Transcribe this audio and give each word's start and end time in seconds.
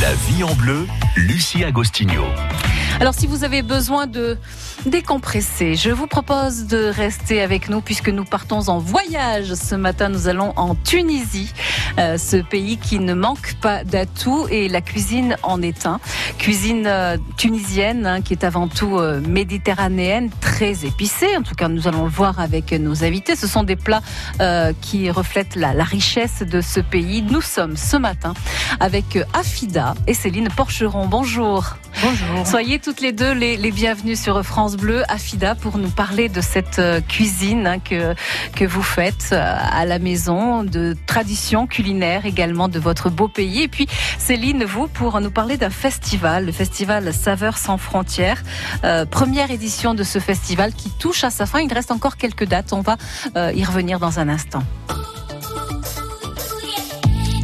La 0.00 0.14
vie 0.14 0.42
en 0.44 0.54
bleu, 0.54 0.86
Lucie 1.14 1.62
Agostinho. 1.62 2.24
Alors 3.00 3.12
si 3.12 3.26
vous 3.26 3.42
avez 3.42 3.62
besoin 3.62 4.06
de 4.06 4.38
décompresser, 4.86 5.74
je 5.74 5.90
vous 5.90 6.06
propose 6.06 6.66
de 6.66 6.86
rester 6.86 7.42
avec 7.42 7.68
nous 7.68 7.80
puisque 7.80 8.08
nous 8.08 8.24
partons 8.24 8.68
en 8.68 8.78
voyage. 8.78 9.54
Ce 9.54 9.74
matin, 9.74 10.08
nous 10.08 10.28
allons 10.28 10.52
en 10.56 10.76
Tunisie, 10.76 11.52
euh, 11.98 12.18
ce 12.18 12.36
pays 12.36 12.76
qui 12.78 13.00
ne 13.00 13.14
manque 13.14 13.54
pas 13.60 13.82
d'atouts 13.82 14.46
et 14.48 14.68
la 14.68 14.80
cuisine 14.80 15.36
en 15.42 15.60
est 15.60 15.86
un. 15.86 15.98
Cuisine 16.38 16.86
euh, 16.86 17.16
tunisienne 17.36 18.06
hein, 18.06 18.22
qui 18.22 18.32
est 18.32 18.44
avant 18.44 18.68
tout 18.68 18.98
euh, 18.98 19.20
méditerranéenne, 19.20 20.30
très 20.40 20.84
épicée. 20.86 21.36
En 21.36 21.42
tout 21.42 21.56
cas, 21.56 21.68
nous 21.68 21.88
allons 21.88 22.04
le 22.04 22.10
voir 22.10 22.38
avec 22.38 22.72
nos 22.72 23.02
invités. 23.02 23.34
Ce 23.34 23.48
sont 23.48 23.64
des 23.64 23.76
plats 23.76 24.02
qui 24.80 25.10
reflètent 25.10 25.56
la, 25.56 25.74
la 25.74 25.84
richesse 25.84 26.42
de 26.42 26.60
ce 26.60 26.80
pays. 26.80 27.22
Nous 27.22 27.40
sommes 27.40 27.76
ce 27.76 27.96
matin 27.96 28.34
avec 28.80 29.18
Afida 29.32 29.94
et 30.06 30.14
Céline 30.14 30.48
Porcheron. 30.48 31.06
Bonjour. 31.06 31.76
Bonjour. 32.02 32.46
Soyez 32.46 32.78
toutes 32.84 33.00
les 33.00 33.12
deux 33.12 33.32
les, 33.32 33.70
bienvenues 33.70 34.14
sur 34.14 34.44
France 34.44 34.76
Bleu, 34.76 35.04
Afida, 35.08 35.54
pour 35.54 35.78
nous 35.78 35.88
parler 35.88 36.28
de 36.28 36.42
cette 36.42 36.78
euh, 36.78 37.00
cuisine 37.00 37.66
hein, 37.66 37.78
que, 37.78 38.14
que 38.54 38.66
vous 38.66 38.82
faites 38.82 39.30
euh, 39.32 39.56
à 39.72 39.86
la 39.86 39.98
maison, 39.98 40.64
de 40.64 40.94
tradition 41.06 41.66
culinaire 41.66 42.26
également 42.26 42.68
de 42.68 42.78
votre 42.78 43.08
beau 43.08 43.26
pays. 43.26 43.62
Et 43.62 43.68
puis 43.68 43.86
Céline, 44.18 44.64
vous, 44.64 44.86
pour 44.86 45.18
nous 45.22 45.30
parler 45.30 45.56
d'un 45.56 45.70
festival, 45.70 46.44
le 46.44 46.52
festival 46.52 47.14
Saveurs 47.14 47.56
sans 47.56 47.78
frontières. 47.78 48.42
Euh, 48.84 49.06
première 49.06 49.50
édition 49.50 49.94
de 49.94 50.02
ce 50.02 50.18
festival 50.18 50.74
qui 50.74 50.90
touche 50.90 51.24
à 51.24 51.30
sa 51.30 51.46
fin. 51.46 51.60
Il 51.60 51.72
reste 51.72 51.90
encore 51.90 52.18
quelques 52.18 52.44
dates. 52.44 52.74
On 52.74 52.82
va 52.82 52.98
y 53.54 53.64
revenir 53.64 53.98
dans 53.98 54.20
un 54.20 54.28
instant. 54.28 54.62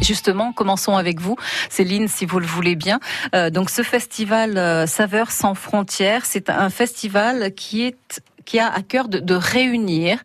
Justement, 0.01 0.51
commençons 0.51 0.97
avec 0.97 1.19
vous, 1.19 1.35
Céline, 1.69 2.07
si 2.07 2.25
vous 2.25 2.39
le 2.39 2.45
voulez 2.45 2.75
bien. 2.75 2.99
Euh, 3.35 3.49
donc, 3.49 3.69
ce 3.69 3.83
festival 3.83 4.57
euh, 4.57 4.87
Saveurs 4.87 5.31
sans 5.31 5.53
frontières, 5.53 6.25
c'est 6.25 6.49
un 6.49 6.69
festival 6.69 7.53
qui 7.53 7.83
est 7.83 8.21
qui 8.43 8.57
a 8.57 8.73
à 8.73 8.81
cœur 8.81 9.07
de, 9.07 9.35
réunir 9.35 10.17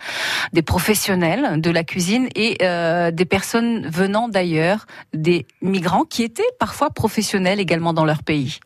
des 0.54 0.62
professionnels 0.62 1.60
de 1.60 1.70
la 1.70 1.84
cuisine 1.84 2.28
et 2.34 2.56
euh, 2.62 3.10
des 3.10 3.26
personnes 3.26 3.86
venant 3.88 4.28
d'ailleurs, 4.28 4.86
des 5.12 5.46
migrants 5.60 6.04
qui 6.04 6.22
étaient 6.22 6.42
parfois 6.58 6.88
professionnels 6.90 7.60
également 7.60 7.92
dans 7.92 8.06
leur 8.06 8.22
pays. 8.22 8.58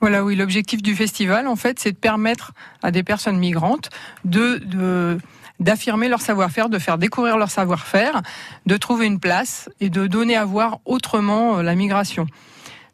Voilà, 0.00 0.24
oui, 0.24 0.34
l'objectif 0.34 0.82
du 0.82 0.96
festival, 0.96 1.46
en 1.46 1.56
fait, 1.56 1.78
c'est 1.78 1.92
de 1.92 1.98
permettre 1.98 2.52
à 2.82 2.90
des 2.90 3.02
personnes 3.02 3.38
migrantes 3.38 3.90
de, 4.24 4.56
de 4.64 5.18
d'affirmer 5.60 6.08
leur 6.08 6.20
savoir-faire, 6.20 6.68
de 6.68 6.78
faire 6.78 6.98
découvrir 6.98 7.36
leur 7.36 7.50
savoir-faire, 7.50 8.22
de 8.66 8.76
trouver 8.76 9.06
une 9.06 9.20
place 9.20 9.68
et 9.80 9.90
de 9.90 10.06
donner 10.06 10.36
à 10.36 10.44
voir 10.44 10.80
autrement 10.84 11.58
euh, 11.58 11.62
la 11.62 11.74
migration. 11.74 12.26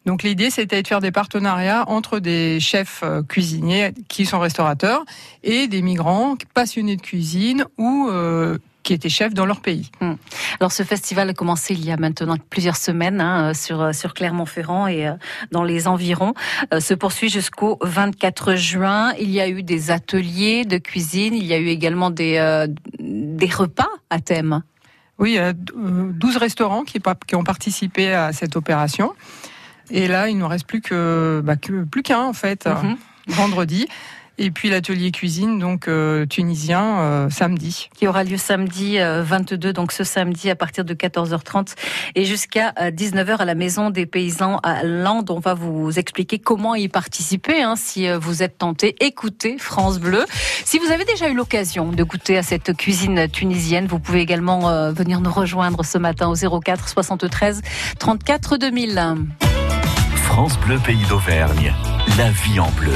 Donc 0.05 0.23
l'idée, 0.23 0.49
c'était 0.49 0.81
de 0.81 0.87
faire 0.87 1.01
des 1.01 1.11
partenariats 1.11 1.83
entre 1.87 2.19
des 2.19 2.59
chefs 2.61 3.01
euh, 3.03 3.23
cuisiniers 3.23 3.91
qui 4.07 4.25
sont 4.25 4.39
restaurateurs 4.39 5.03
et 5.43 5.67
des 5.67 5.81
migrants 5.81 6.35
passionnés 6.53 6.95
de 6.95 7.01
cuisine 7.01 7.65
ou 7.77 8.07
euh, 8.09 8.57
qui 8.87 8.93
étaient 8.93 9.09
chefs 9.09 9.33
dans 9.33 9.45
leur 9.45 9.59
pays. 9.59 9.91
Alors 10.61 10.71
ce 10.71 10.83
festival 10.83 11.29
a 11.29 11.33
commencé 11.33 11.73
il 11.73 11.83
y 11.85 11.91
a 11.91 11.97
maintenant 11.97 12.37
plusieurs 12.49 12.77
semaines 12.77 13.19
hein, 13.19 13.53
sur 13.53 13.93
sur 13.93 14.13
Clermont-Ferrand 14.13 14.87
et 14.87 15.07
euh, 15.07 15.13
dans 15.51 15.65
les 15.65 15.89
environs. 15.89 16.33
Euh, 16.73 16.79
se 16.79 16.93
poursuit 16.93 17.29
jusqu'au 17.29 17.77
24 17.81 18.55
juin. 18.55 19.11
Il 19.19 19.29
y 19.29 19.41
a 19.41 19.49
eu 19.49 19.61
des 19.61 19.91
ateliers 19.91 20.63
de 20.63 20.77
cuisine. 20.77 21.33
Il 21.33 21.45
y 21.45 21.53
a 21.53 21.57
eu 21.59 21.67
également 21.67 22.11
des 22.11 22.37
euh, 22.37 22.67
des 22.99 23.47
repas 23.49 23.89
à 24.09 24.19
thème. 24.21 24.61
Oui, 25.19 25.31
il 25.31 25.35
y 25.35 25.39
a 25.39 25.51
12 25.53 26.37
restaurants 26.37 26.83
qui, 26.83 26.99
qui 27.27 27.35
ont 27.35 27.43
participé 27.43 28.13
à 28.13 28.31
cette 28.31 28.55
opération. 28.55 29.13
Et 29.91 30.07
là, 30.07 30.29
il 30.29 30.37
ne 30.37 30.45
reste 30.45 30.65
plus 30.65 30.79
que, 30.79 31.41
bah, 31.43 31.57
que 31.57 31.83
plus 31.83 32.03
qu'un 32.03 32.21
en 32.21 32.33
fait, 32.33 32.67
Mhm. 32.67 32.95
vendredi. 33.27 33.87
Et 34.39 34.51
puis 34.51 34.69
l'atelier 34.69 35.11
cuisine, 35.11 35.57
donc 35.57 35.87
euh, 35.87 36.25
tunisien, 36.27 36.99
euh, 36.99 37.29
samedi. 37.29 37.89
qui 37.95 38.07
aura 38.07 38.23
lieu 38.23 38.37
samedi 38.37 38.99
euh, 38.99 39.23
22, 39.23 39.73
donc 39.73 39.91
ce 39.91 40.03
samedi 40.03 40.49
à 40.51 40.55
partir 40.55 40.85
de 40.85 40.93
14h30 40.93 41.73
et 42.13 42.23
jusqu'à 42.25 42.73
euh, 42.79 42.91
19h 42.91 43.37
à 43.37 43.45
la 43.45 43.55
Maison 43.55 43.89
des 43.89 44.05
Paysans 44.05 44.59
à 44.61 44.83
Landes. 44.83 45.31
On 45.31 45.39
va 45.39 45.55
vous 45.55 45.97
expliquer 45.97 46.37
comment 46.37 46.75
y 46.75 46.87
participer 46.87 47.63
hein, 47.63 47.75
si 47.75 48.07
euh, 48.07 48.19
vous 48.19 48.43
êtes 48.43 48.59
tenté. 48.59 48.95
Écoutez 48.99 49.57
France 49.57 49.99
Bleu. 49.99 50.23
Si 50.65 50.77
vous 50.77 50.91
avez 50.91 51.05
déjà 51.05 51.29
eu 51.29 51.33
l'occasion 51.33 51.91
de 51.91 52.03
goûter 52.03 52.37
à 52.37 52.43
cette 52.43 52.77
cuisine 52.77 53.27
tunisienne, 53.29 53.87
vous 53.87 53.99
pouvez 53.99 54.21
également 54.21 54.69
euh, 54.69 54.91
venir 54.91 55.19
nous 55.19 55.31
rejoindre 55.31 55.83
ce 55.83 55.97
matin 55.97 56.27
au 56.27 56.59
04 56.61 56.87
73 56.87 57.61
34 57.97 58.57
2000. 58.57 59.15
France 60.15 60.59
Bleu 60.59 60.77
Pays 60.77 61.05
d'Auvergne. 61.09 61.73
La 62.17 62.29
vie 62.29 62.59
en 62.59 62.69
bleu. 62.71 62.93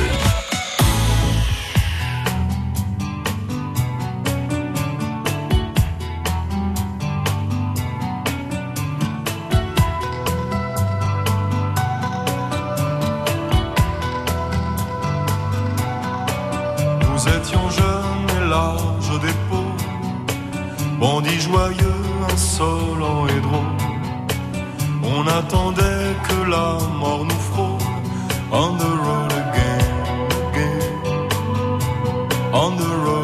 Bandits 21.01 21.41
joyeux, 21.49 22.03
insolents 22.31 23.27
et 23.27 23.41
drôles. 23.47 23.81
On 25.15 25.21
attendait 25.39 26.09
que 26.27 26.39
la 26.55 26.67
mort 27.01 27.25
nous 27.25 27.43
frôle. 27.51 27.87
On 28.51 28.69
the 28.81 28.91
road 29.05 29.31
again, 29.43 29.85
again. 30.47 30.93
On 32.53 32.71
the 32.81 32.91
road 33.05 33.20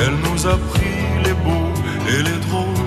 Elle 0.00 0.14
nous 0.26 0.46
a 0.46 0.56
pris 0.70 1.24
les 1.24 1.34
beaux 1.34 1.72
et 2.08 2.22
les 2.22 2.38
drôles. 2.46 2.78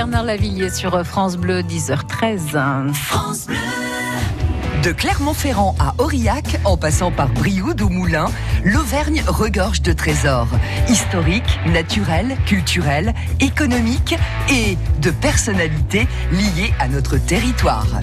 Bernard 0.00 0.24
Lavillier 0.24 0.70
sur 0.70 1.04
France 1.04 1.36
Bleu, 1.36 1.60
10h13. 1.60 2.94
France 2.94 3.46
Bleu. 3.46 3.56
De 4.82 4.92
Clermont-Ferrand 4.92 5.74
à 5.78 5.94
Aurillac, 5.98 6.58
en 6.64 6.78
passant 6.78 7.10
par 7.10 7.28
Brioude 7.28 7.82
ou 7.82 7.90
Moulins, 7.90 8.30
l'Auvergne 8.64 9.22
regorge 9.26 9.82
de 9.82 9.92
trésors 9.92 10.48
historiques, 10.88 11.60
naturels, 11.66 12.38
culturels, 12.46 13.12
économiques 13.40 14.16
et 14.48 14.78
de 15.02 15.10
personnalités 15.10 16.08
liées 16.32 16.72
à 16.78 16.88
notre 16.88 17.18
territoire. 17.18 18.00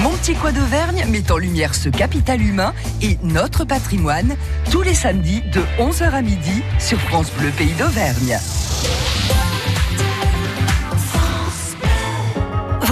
Mon 0.00 0.10
petit 0.10 0.34
coin 0.34 0.52
d'Auvergne 0.52 1.06
met 1.10 1.32
en 1.32 1.38
lumière 1.38 1.74
ce 1.74 1.88
capital 1.88 2.40
humain 2.40 2.72
et 3.02 3.18
notre 3.24 3.64
patrimoine 3.64 4.36
tous 4.70 4.82
les 4.82 4.94
samedis 4.94 5.42
de 5.52 5.60
11h 5.80 6.12
à 6.12 6.22
midi 6.22 6.62
sur 6.78 7.00
France 7.00 7.32
Bleu 7.36 7.50
Pays 7.50 7.74
d'Auvergne. 7.80 8.38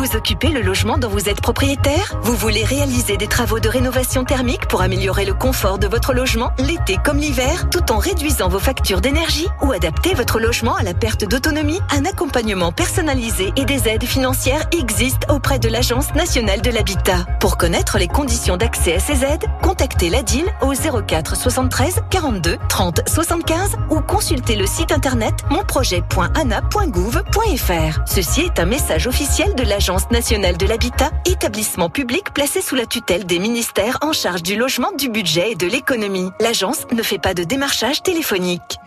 Vous 0.03 0.17
occupez 0.17 0.49
le 0.49 0.63
logement 0.63 0.99
dont 0.99 1.09
vous 1.09 1.29
êtes 1.29 1.41
propriétaire? 1.41 2.19
Vous 2.23 2.35
voulez 2.35 2.65
réaliser 2.65 3.17
des 3.17 3.29
travaux 3.29 3.61
de 3.61 3.69
rénovation 3.69 4.25
thermique 4.25 4.67
pour 4.67 4.83
améliorer 4.83 5.25
le 5.25 5.33
confort 5.33 5.79
de 5.79 5.87
votre 5.87 6.13
logement 6.13 6.51
l'été 6.59 6.99
comme 7.05 7.19
l'hiver 7.19 7.71
tout 7.71 7.93
en 7.93 7.99
réduisant 7.99 8.49
vos 8.49 8.59
factures 8.59 9.01
d'énergie 9.01 9.47
ou 9.61 9.71
adapter 9.71 10.15
votre 10.15 10.41
logement 10.41 10.75
à 10.75 10.83
la 10.83 10.93
perte 10.93 11.25
d'autonomie? 11.25 11.79
Un 11.97 12.05
accompagnement 12.05 12.73
personnalisé 12.73 13.53
et 13.55 13.65
des 13.65 13.87
aides 13.87 14.03
financières 14.03 14.67
existent 14.77 15.33
auprès 15.33 15.61
de 15.61 15.69
l'Agence 15.69 16.13
nationale 16.17 16.63
de 16.63 16.73
l'habitat. 16.73 17.25
Pour 17.39 17.57
connaître 17.57 17.97
les 17.97 18.09
conditions 18.09 18.57
d'accès 18.57 18.97
à 18.97 18.99
ces 18.99 19.23
aides, 19.23 19.47
contactez 19.63 20.11
l'ADIL 20.11 20.47
au 20.63 20.73
04 21.01 21.37
73 21.37 22.01
42 22.11 22.59
30 22.69 23.03
75 23.07 23.77
ou 23.91 24.01
consultez 24.01 24.57
le 24.57 24.67
site 24.67 24.91
internet 24.91 25.35
monprojet.ana.gouv.fr. 25.49 28.01
Ceci 28.05 28.41
est 28.41 28.59
un 28.59 28.67
message 28.67 29.07
officiel 29.07 29.55
de 29.55 29.63
l'Agence 29.63 29.92
nationale 30.11 30.57
de 30.57 30.67
l'habitat, 30.67 31.11
établissement 31.27 31.91
public 31.91 32.33
placé 32.33 32.63
sous 32.63 32.75
la 32.75 32.87
tutelle 32.87 33.27
des 33.27 33.39
ministères 33.39 33.99
en 34.01 34.13
charge 34.13 34.43
du 34.43 34.57
logement, 34.57 34.91
du 34.97 35.09
budget 35.11 35.53
et 35.53 35.55
de 35.55 35.67
l'économie. 35.67 36.31
L'agence 36.41 36.87
ne 36.93 37.03
fait 37.03 37.19
pas 37.19 37.35
de 37.35 37.45
démarchage 37.45 38.03
téléphonique. 38.03 38.79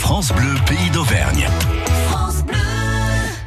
France 0.00 0.32
Bleu, 0.32 0.54
pays 0.66 0.90
d'Auvergne. 0.90 1.48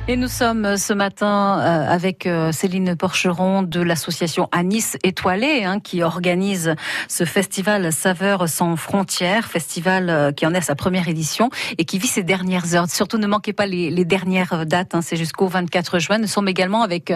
Et 0.08 0.18
nous 0.18 0.28
sommes 0.28 0.78
ce 0.78 0.94
matin 0.94 1.58
euh, 1.58 1.92
avec 1.92 2.28
euh, 2.28 2.52
Céline 2.52 2.96
Porcheron 2.96 3.64
de 3.64 3.82
l'association 3.82 4.48
Anis 4.52 4.98
Étoilée 5.02 5.64
hein, 5.64 5.80
qui 5.80 6.04
organise 6.04 6.76
ce 7.08 7.26
festival 7.26 7.92
Saveurs 7.92 8.48
sans 8.48 8.76
frontières, 8.76 9.48
festival 9.48 10.12
euh, 10.12 10.32
qui 10.32 10.46
en 10.46 10.54
est 10.54 10.60
à 10.60 10.62
sa 10.62 10.76
première 10.76 11.08
édition 11.08 11.50
et 11.80 11.86
qui 11.86 11.98
vit 11.98 12.06
ses 12.06 12.22
dernières 12.22 12.76
heures. 12.76 12.88
Surtout 12.88 13.18
ne 13.18 13.26
manquez 13.26 13.52
pas 13.52 13.66
les, 13.66 13.90
les 13.90 14.06
dernières 14.06 14.68
dates, 14.68 14.94
hein, 14.94 15.02
c'est 15.02 15.16
jusqu'au 15.16 15.48
24 15.48 15.98
juin. 15.98 16.20
Nous 16.20 16.28
sommes 16.28 16.50
également 16.50 16.84
avec 16.84 17.12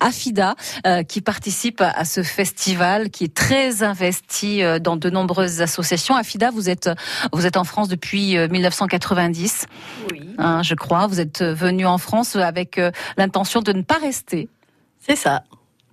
Afida 0.00 0.56
qui 1.08 1.20
participe 1.20 1.80
à 1.80 2.04
ce 2.04 2.24
festival, 2.24 3.10
qui 3.10 3.24
est 3.24 3.34
très 3.34 3.84
investi 3.84 4.62
dans 4.80 4.96
de 4.96 5.10
nombreuses 5.10 5.60
associations. 5.60 6.16
Afida, 6.16 6.50
vous 6.50 6.68
êtes 6.68 6.90
vous 7.32 7.46
êtes 7.46 7.56
en 7.56 7.64
France 7.64 7.88
depuis 7.88 8.36
1990, 8.36 9.66
oui. 10.10 10.22
Hein, 10.38 10.62
je 10.62 10.74
crois. 10.74 11.06
Vous 11.06 11.20
êtes 11.20 11.42
venu 11.42 11.86
en 11.86 11.98
France 11.98 12.31
avec 12.40 12.78
euh, 12.78 12.90
l'intention 13.16 13.62
de 13.62 13.72
ne 13.72 13.82
pas 13.82 13.98
rester. 13.98 14.48
C'est 15.00 15.16
ça. 15.16 15.44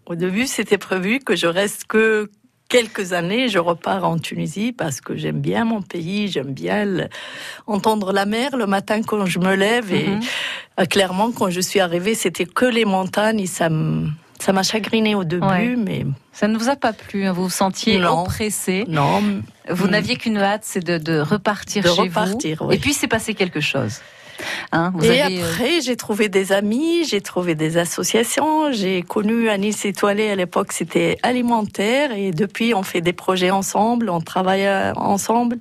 Au 0.06 0.16
début, 0.16 0.48
c'était 0.48 0.78
prévu 0.78 1.20
que 1.20 1.36
je 1.36 1.48
reste 1.48 1.86
que 1.86 2.30
quelques 2.68 3.14
années. 3.14 3.48
Je 3.50 3.60
repars 3.60 4.04
en 4.06 4.18
Tunisie 4.18 4.72
parce 4.72 5.02
que 5.02 5.16
j'aime 5.16 5.42
bien 5.42 5.66
mon 5.66 5.82
pays, 5.82 6.28
j'aime 6.28 6.54
bien 6.54 7.10
entendre 7.68 8.14
la 8.14 8.26
mer 8.26 8.56
le 8.56 8.68
matin 8.68 9.02
quand 9.02 9.26
je 9.26 9.40
me 9.40 9.56
lève. 9.56 9.94
Et 9.94 10.08
mhm. 10.08 10.20
euh, 10.80 10.86
clairement, 10.86 11.32
quand 11.32 11.50
je 11.50 11.62
suis 11.62 11.80
arrivée, 11.80 12.16
c'était 12.16 12.46
que 12.46 12.66
les 12.66 12.86
montagnes. 12.86 13.40
Et 13.40 13.48
ça 13.48 13.70
ça 14.40 14.54
m'a 14.54 14.64
chagriné 14.64 15.16
au 15.16 15.26
début, 15.26 15.76
mais 15.76 16.06
ça 16.32 16.48
ne 16.48 16.58
vous 16.58 16.70
a 16.70 16.78
pas 16.78 16.94
plu. 16.94 17.26
Hein, 17.26 17.34
vous 17.34 17.44
vous 17.44 17.50
sentiez 17.50 18.04
oppressé. 18.04 18.86
Non. 18.88 19.22
Vous 19.70 19.88
n'aviez 19.88 20.16
qu'une 20.16 20.38
hâte, 20.38 20.62
c'est 20.64 20.84
de, 20.84 21.20
repartir 21.20 21.84
chez 21.84 22.08
vous. 22.08 22.72
Et 22.72 22.78
puis 22.78 22.94
c'est 22.94 23.08
passé 23.08 23.34
quelque 23.34 23.60
chose. 23.60 24.00
Hein, 24.72 24.94
et 25.02 25.22
euh, 25.22 25.26
après, 25.26 25.82
j'ai 25.82 25.96
trouvé 25.96 26.30
des 26.30 26.52
amis, 26.52 27.06
j'ai 27.06 27.22
trouvé 27.22 27.56
des 27.56 27.78
associations, 27.78 28.72
j'ai 28.72 29.02
connu 29.02 29.50
Anis 29.50 29.86
Étoilé 29.86 30.30
à 30.30 30.36
l'époque, 30.36 30.72
c'était 30.72 31.18
alimentaire, 31.24 32.12
et 32.12 32.32
depuis, 32.32 32.74
on 32.74 32.84
fait 32.84 33.02
des 33.02 33.14
projets 33.14 33.52
ensemble, 33.52 34.10
on 34.10 34.22
travaille 34.22 34.66
euh, 34.66 34.94
ensemble. 34.94 35.58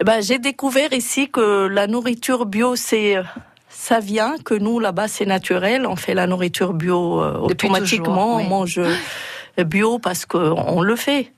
Eh 0.00 0.04
ben, 0.04 0.20
j'ai 0.20 0.38
découvert 0.38 0.92
ici 0.92 1.30
que 1.30 1.66
la 1.66 1.86
nourriture 1.86 2.46
bio, 2.46 2.76
c'est 2.76 3.16
ça 3.68 4.00
vient, 4.00 4.36
que 4.44 4.54
nous, 4.54 4.80
là-bas, 4.80 5.08
c'est 5.08 5.26
naturel, 5.26 5.86
on 5.86 5.96
fait 5.96 6.14
la 6.14 6.26
nourriture 6.26 6.72
bio 6.72 7.22
euh, 7.22 7.38
automatiquement, 7.38 8.36
on 8.36 8.44
mange 8.44 8.80
bio 9.64 9.98
parce 9.98 10.26
qu'on 10.26 10.80
le 10.80 10.96
fait. 10.96 11.32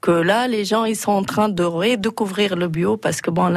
Que 0.00 0.10
là, 0.10 0.46
les 0.46 0.64
gens, 0.64 0.84
ils 0.84 0.96
sont 0.96 1.12
en 1.12 1.24
train 1.24 1.48
de 1.48 1.64
redécouvrir 1.64 2.54
le 2.54 2.68
bio 2.68 2.96
parce 2.96 3.20
que 3.20 3.30
bon, 3.30 3.48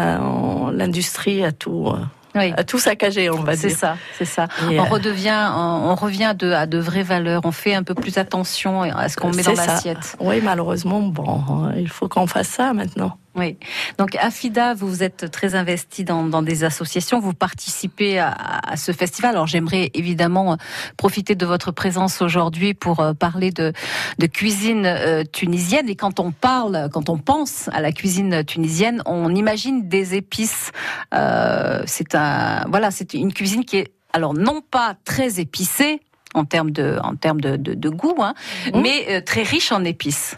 l'industrie 0.71 1.43
a 1.43 1.51
tout 1.51 1.93
oui. 2.36 2.53
à 2.55 2.63
tout 2.63 2.79
saccager, 2.79 3.29
on 3.29 3.43
va 3.43 3.55
dire. 3.55 3.69
C'est 3.69 3.75
ça, 3.75 3.98
c'est 4.17 4.25
ça. 4.25 4.48
on 4.63 4.74
euh, 4.74 4.81
redevient, 4.83 5.50
on, 5.55 5.95
revient 5.95 6.36
de, 6.38 6.51
à 6.51 6.65
de 6.65 6.77
vraies 6.77 7.03
valeurs. 7.03 7.41
On 7.43 7.51
fait 7.51 7.74
un 7.74 7.83
peu 7.83 7.95
plus 7.95 8.17
attention 8.17 8.83
à 8.83 9.09
ce 9.09 9.17
qu'on 9.17 9.31
met 9.31 9.43
dans 9.43 9.53
l'assiette. 9.53 10.15
Oui, 10.19 10.41
malheureusement, 10.41 11.01
bon, 11.01 11.71
il 11.75 11.89
faut 11.89 12.07
qu'on 12.07 12.27
fasse 12.27 12.50
ça 12.50 12.74
maintenant. 12.74 13.17
Oui. 13.39 13.58
Donc, 13.98 14.15
Afida, 14.15 14.74
vous 14.74 15.01
êtes 15.01 15.31
très 15.31 15.55
investi 15.55 16.03
dans, 16.03 16.25
dans, 16.25 16.41
des 16.41 16.65
associations. 16.65 17.19
Vous 17.22 17.34
participez 17.34 18.19
à, 18.19 18.31
à 18.31 18.75
ce 18.75 18.91
festival. 18.91 19.31
Alors, 19.31 19.48
j'aimerais 19.48 19.91
évidemment 19.93 20.58
profiter 20.98 21.36
de 21.36 21.46
votre 21.46 21.72
présence 21.72 22.22
aujourd'hui 22.22 22.74
pour 22.74 23.00
euh, 23.00 23.13
parler 23.13 23.51
de, 23.51 23.72
de 24.17 24.27
cuisine 24.27 24.86
euh, 24.86 25.24
tunisienne. 25.24 25.88
Et 25.88 25.96
quand 25.96 26.19
on 26.19 26.31
parle, 26.31 26.89
quand 26.91 27.08
on 27.08 27.17
pense 27.17 27.69
à 27.72 27.79
la 27.79 27.93
cuisine 27.93 28.43
tunisienne, 28.43 29.01
on 29.05 29.34
imagine 29.34 29.88
des 29.88 30.15
épices. 30.15 30.72
Euh, 31.13 31.81
c'est 31.86 32.15
un, 32.15 32.65
voilà, 32.67 32.91
c'est 32.91 33.13
une 33.13 33.34
cuisine 33.34 33.63
qui 33.63 33.77
est 33.77 33.93
alors 34.12 34.34
non 34.34 34.62
pas 34.62 34.96
très 35.05 35.39
épicée 35.39 36.01
en 36.34 36.46
termes 36.46 36.72
de, 36.72 37.00
en 37.03 37.15
termes 37.15 37.41
de, 37.41 37.55
de, 37.55 37.74
de 37.74 37.89
goût, 37.89 38.15
hein, 38.19 38.34
mmh. 38.74 38.81
mais 38.81 39.05
euh, 39.10 39.22
très 39.22 39.43
riche 39.43 39.72
en 39.72 39.84
épices. 39.84 40.38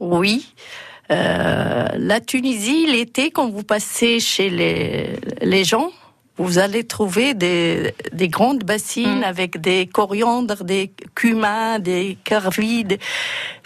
Oui. 0.00 0.54
Euh, 1.10 1.86
la 1.96 2.20
Tunisie, 2.20 2.86
l'été, 2.86 3.30
quand 3.30 3.48
vous 3.48 3.62
passez 3.62 4.20
chez 4.20 4.50
les, 4.50 5.18
les 5.40 5.64
gens, 5.64 5.90
vous 6.38 6.58
allez 6.58 6.84
trouver 6.84 7.34
des, 7.34 7.94
des 8.12 8.28
grandes 8.28 8.64
bassines 8.64 9.20
mm. 9.20 9.24
avec 9.24 9.60
des 9.60 9.86
coriandres, 9.86 10.64
des 10.64 10.92
cumins, 11.14 11.78
des 11.78 12.18
carvides. 12.24 12.98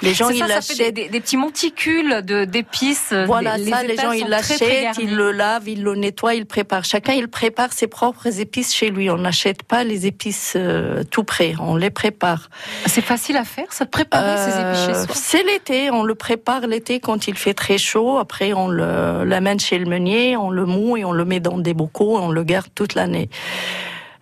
Les 0.03 0.15
gens, 0.15 0.31
ils 0.31 0.43
achètent 0.43 0.95
des, 0.95 1.09
des, 1.09 1.21
petits 1.21 1.37
monticules 1.37 2.23
de 2.23 2.45
d'épices. 2.45 3.13
Voilà, 3.27 3.59
ça, 3.59 3.83
les 3.83 3.97
gens, 3.97 4.13
ils 4.13 4.29
l'achètent, 4.29 4.97
ils 5.01 5.15
le 5.15 5.33
lavent, 5.33 5.69
ils 5.69 5.83
le 5.83 5.95
nettoient, 5.95 6.35
ils 6.35 6.41
le 6.41 6.45
préparent. 6.47 6.85
Chacun, 6.85 7.13
il 7.13 7.29
prépare 7.29 7.73
ses 7.73 7.87
propres 7.87 8.41
épices 8.41 8.75
chez 8.75 8.91
lui. 8.91 9.11
On 9.11 9.19
n'achète 9.19 9.63
pas 9.63 9.85
les 9.85 10.07
épices 10.07 10.55
euh, 10.57 11.03
tout 11.05 11.25
prêts, 11.25 11.55
on 11.59 11.77
les 11.77 11.91
prépare. 11.91 12.51
C'est 12.87 13.03
facile 13.03 13.37
à 13.37 13.45
faire, 13.45 13.73
ça, 13.73 13.85
de 13.85 13.91
préparer 13.91 14.37
ces 14.39 14.59
épices 14.59 14.87
chez 14.87 15.07
soi 15.07 15.15
C'est 15.15 15.43
l'été, 15.43 15.91
on 15.91 16.03
le 16.03 16.15
prépare 16.15 16.67
l'été 16.67 17.01
quand 17.01 17.27
il 17.27 17.37
fait 17.37 17.55
très 17.55 17.79
chaud. 17.79 18.19
Après, 18.19 18.53
on 18.53 18.69
l'amène 18.69 19.59
chez 19.61 19.79
le 19.79 19.87
meunier, 19.87 20.37
on 20.37 20.51
le 20.51 20.65
moue 20.65 20.97
et 20.97 21.05
on 21.05 21.13
le 21.13 21.25
met 21.25 21.41
dans 21.41 21.59
des 21.59 21.75
bocaux, 21.75 22.19
on 22.19 22.31
le 22.31 22.43
garde 22.45 22.60
toute 22.69 22.95
l'année. 22.95 23.31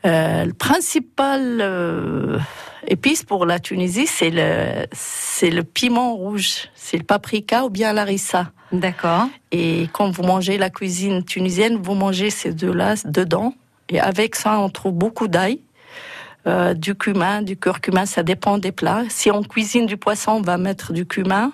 Euh, 0.06 0.44
le 0.44 0.52
principal 0.52 1.58
euh, 1.60 2.38
épice 2.86 3.24
pour 3.24 3.46
la 3.46 3.58
Tunisie, 3.58 4.06
c'est 4.06 4.30
le, 4.30 4.86
c'est 4.92 5.50
le 5.50 5.64
piment 5.64 6.14
rouge, 6.14 6.68
c'est 6.74 6.98
le 6.98 7.04
paprika 7.04 7.64
ou 7.64 7.70
bien 7.70 7.92
l'arissa. 7.92 8.52
D'accord. 8.70 9.26
Et 9.50 9.88
quand 9.92 10.10
vous 10.10 10.22
mangez 10.22 10.58
la 10.58 10.70
cuisine 10.70 11.24
tunisienne, 11.24 11.78
vous 11.82 11.94
mangez 11.94 12.30
ces 12.30 12.52
deux-là 12.52 12.94
dedans. 13.06 13.54
Et 13.88 13.98
avec 13.98 14.36
ça, 14.36 14.58
on 14.58 14.68
trouve 14.68 14.92
beaucoup 14.92 15.28
d'ail. 15.28 15.60
Euh, 16.46 16.72
du 16.74 16.94
cumin, 16.94 17.42
du 17.42 17.56
curcuma, 17.56 18.06
ça 18.06 18.22
dépend 18.22 18.58
des 18.58 18.72
plats. 18.72 19.02
Si 19.08 19.30
on 19.30 19.42
cuisine 19.42 19.86
du 19.86 19.96
poisson, 19.96 20.32
on 20.32 20.40
va 20.40 20.56
mettre 20.56 20.92
du 20.92 21.04
cumin. 21.04 21.52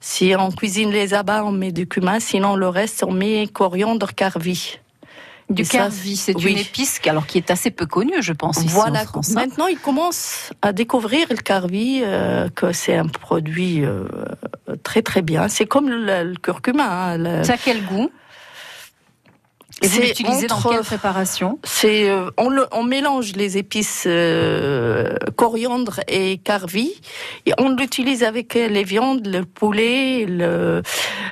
Si 0.00 0.34
on 0.38 0.50
cuisine 0.50 0.90
les 0.90 1.12
abats, 1.12 1.44
on 1.44 1.52
met 1.52 1.72
du 1.72 1.86
cumin. 1.86 2.18
Sinon, 2.18 2.56
le 2.56 2.68
reste, 2.68 3.04
on 3.04 3.12
met 3.12 3.46
coriandre 3.48 4.14
carvi. 4.14 4.78
Du 5.50 5.64
carvi, 5.64 6.16
c'est 6.16 6.32
une 6.32 6.58
épice 6.58 7.00
alors 7.06 7.26
qui 7.26 7.38
est 7.38 7.50
assez 7.50 7.70
peu 7.70 7.86
connue, 7.86 8.20
je 8.20 8.32
pense. 8.34 8.58
Ici 8.58 8.68
voilà. 8.68 9.02
En 9.02 9.04
France, 9.04 9.30
hein. 9.30 9.34
Maintenant, 9.34 9.66
ils 9.66 9.78
commencent 9.78 10.50
à 10.60 10.72
découvrir 10.72 11.26
le 11.30 11.36
carvi, 11.36 12.00
euh, 12.02 12.48
que 12.50 12.72
c'est 12.72 12.96
un 12.96 13.06
produit 13.06 13.82
euh, 13.82 14.04
très 14.82 15.00
très 15.00 15.22
bien. 15.22 15.48
C'est 15.48 15.64
comme 15.64 15.88
le, 15.88 16.34
curcuma. 16.34 17.14
Hein, 17.14 17.44
Ça 17.44 17.54
a 17.54 17.56
quel 17.56 17.82
goût? 17.84 18.10
Et 19.82 19.86
vous 19.86 20.00
l'utilisez 20.00 20.46
dans 20.46 20.60
quelle 20.60 20.80
préparation 20.80 21.58
C'est 21.62 22.10
euh, 22.10 22.30
on, 22.36 22.50
on, 22.72 22.82
mélange 22.82 23.34
les 23.36 23.58
épices 23.58 24.04
euh, 24.06 25.14
coriandre 25.36 26.00
et 26.08 26.38
carvi 26.38 26.92
et 27.46 27.52
on 27.58 27.70
l'utilise 27.70 28.24
avec 28.24 28.54
les 28.54 28.82
viandes, 28.82 29.26
le 29.26 29.44
poulet, 29.44 30.24
le, 30.26 30.82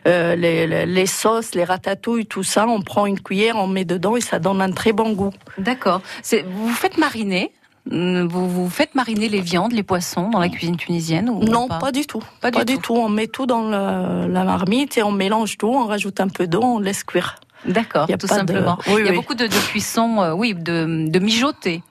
euh, 0.07 0.37
les, 0.37 0.87
les, 0.87 1.07
sauces, 1.07 1.55
les 1.55 1.65
ratatouilles, 1.65 2.27
tout 2.27 2.45
ça. 2.45 2.67
On 2.69 2.83
prend 2.83 3.07
une 3.07 3.19
cuillère, 3.19 3.57
on 3.57 3.67
met 3.67 3.85
dedans 3.85 4.17
et 4.17 4.21
ça 4.21 4.39
donne 4.39 4.61
un 4.61 4.71
très 4.71 4.93
bon 4.93 5.13
goût. 5.13 5.33
D'accord. 5.59 6.03
Vous 6.47 6.69
faites 6.69 6.99
mariner 6.99 7.53
vous, 7.89 8.49
vous 8.49 8.69
faites 8.69 8.97
mariner 8.97 9.29
les 9.29 9.41
viandes, 9.41 9.71
les 9.71 9.85
poissons 9.85 10.31
dans 10.31 10.41
la 10.41 10.49
cuisine 10.49 10.77
tunisienne 10.77 11.31
ou 11.31 11.45
Non, 11.45 11.69
pas, 11.69 11.93
du 11.93 12.05
tout. 12.05 12.21
Pas, 12.41 12.51
du, 12.51 12.79
tout. 12.79 12.95
On 12.95 13.09
met 13.09 13.29
tout 13.29 13.47
dans 13.47 13.69
la 13.69 14.45
marmite 14.45 14.99
et 14.99 15.05
on 15.05 15.13
mélange 15.13 15.57
tout, 15.57 15.69
on 15.69 15.87
rajoute 15.87 16.19
un 16.19 16.27
peu 16.27 16.49
d'eau, 16.49 16.63
on 16.63 16.81
laisse 16.81 17.05
cuire. 17.05 17.37
D'accord, 17.67 18.09
tout 18.19 18.27
simplement. 18.27 18.79
Il 18.89 19.07
y 19.07 19.09
a 19.09 19.13
beaucoup 19.13 19.35
de, 19.35 19.47
de 19.47 19.69
cuisson, 19.69 20.21
euh, 20.21 20.33
oui, 20.33 20.55
de, 20.55 21.09
de 21.09 21.19
mijoter. 21.19 21.83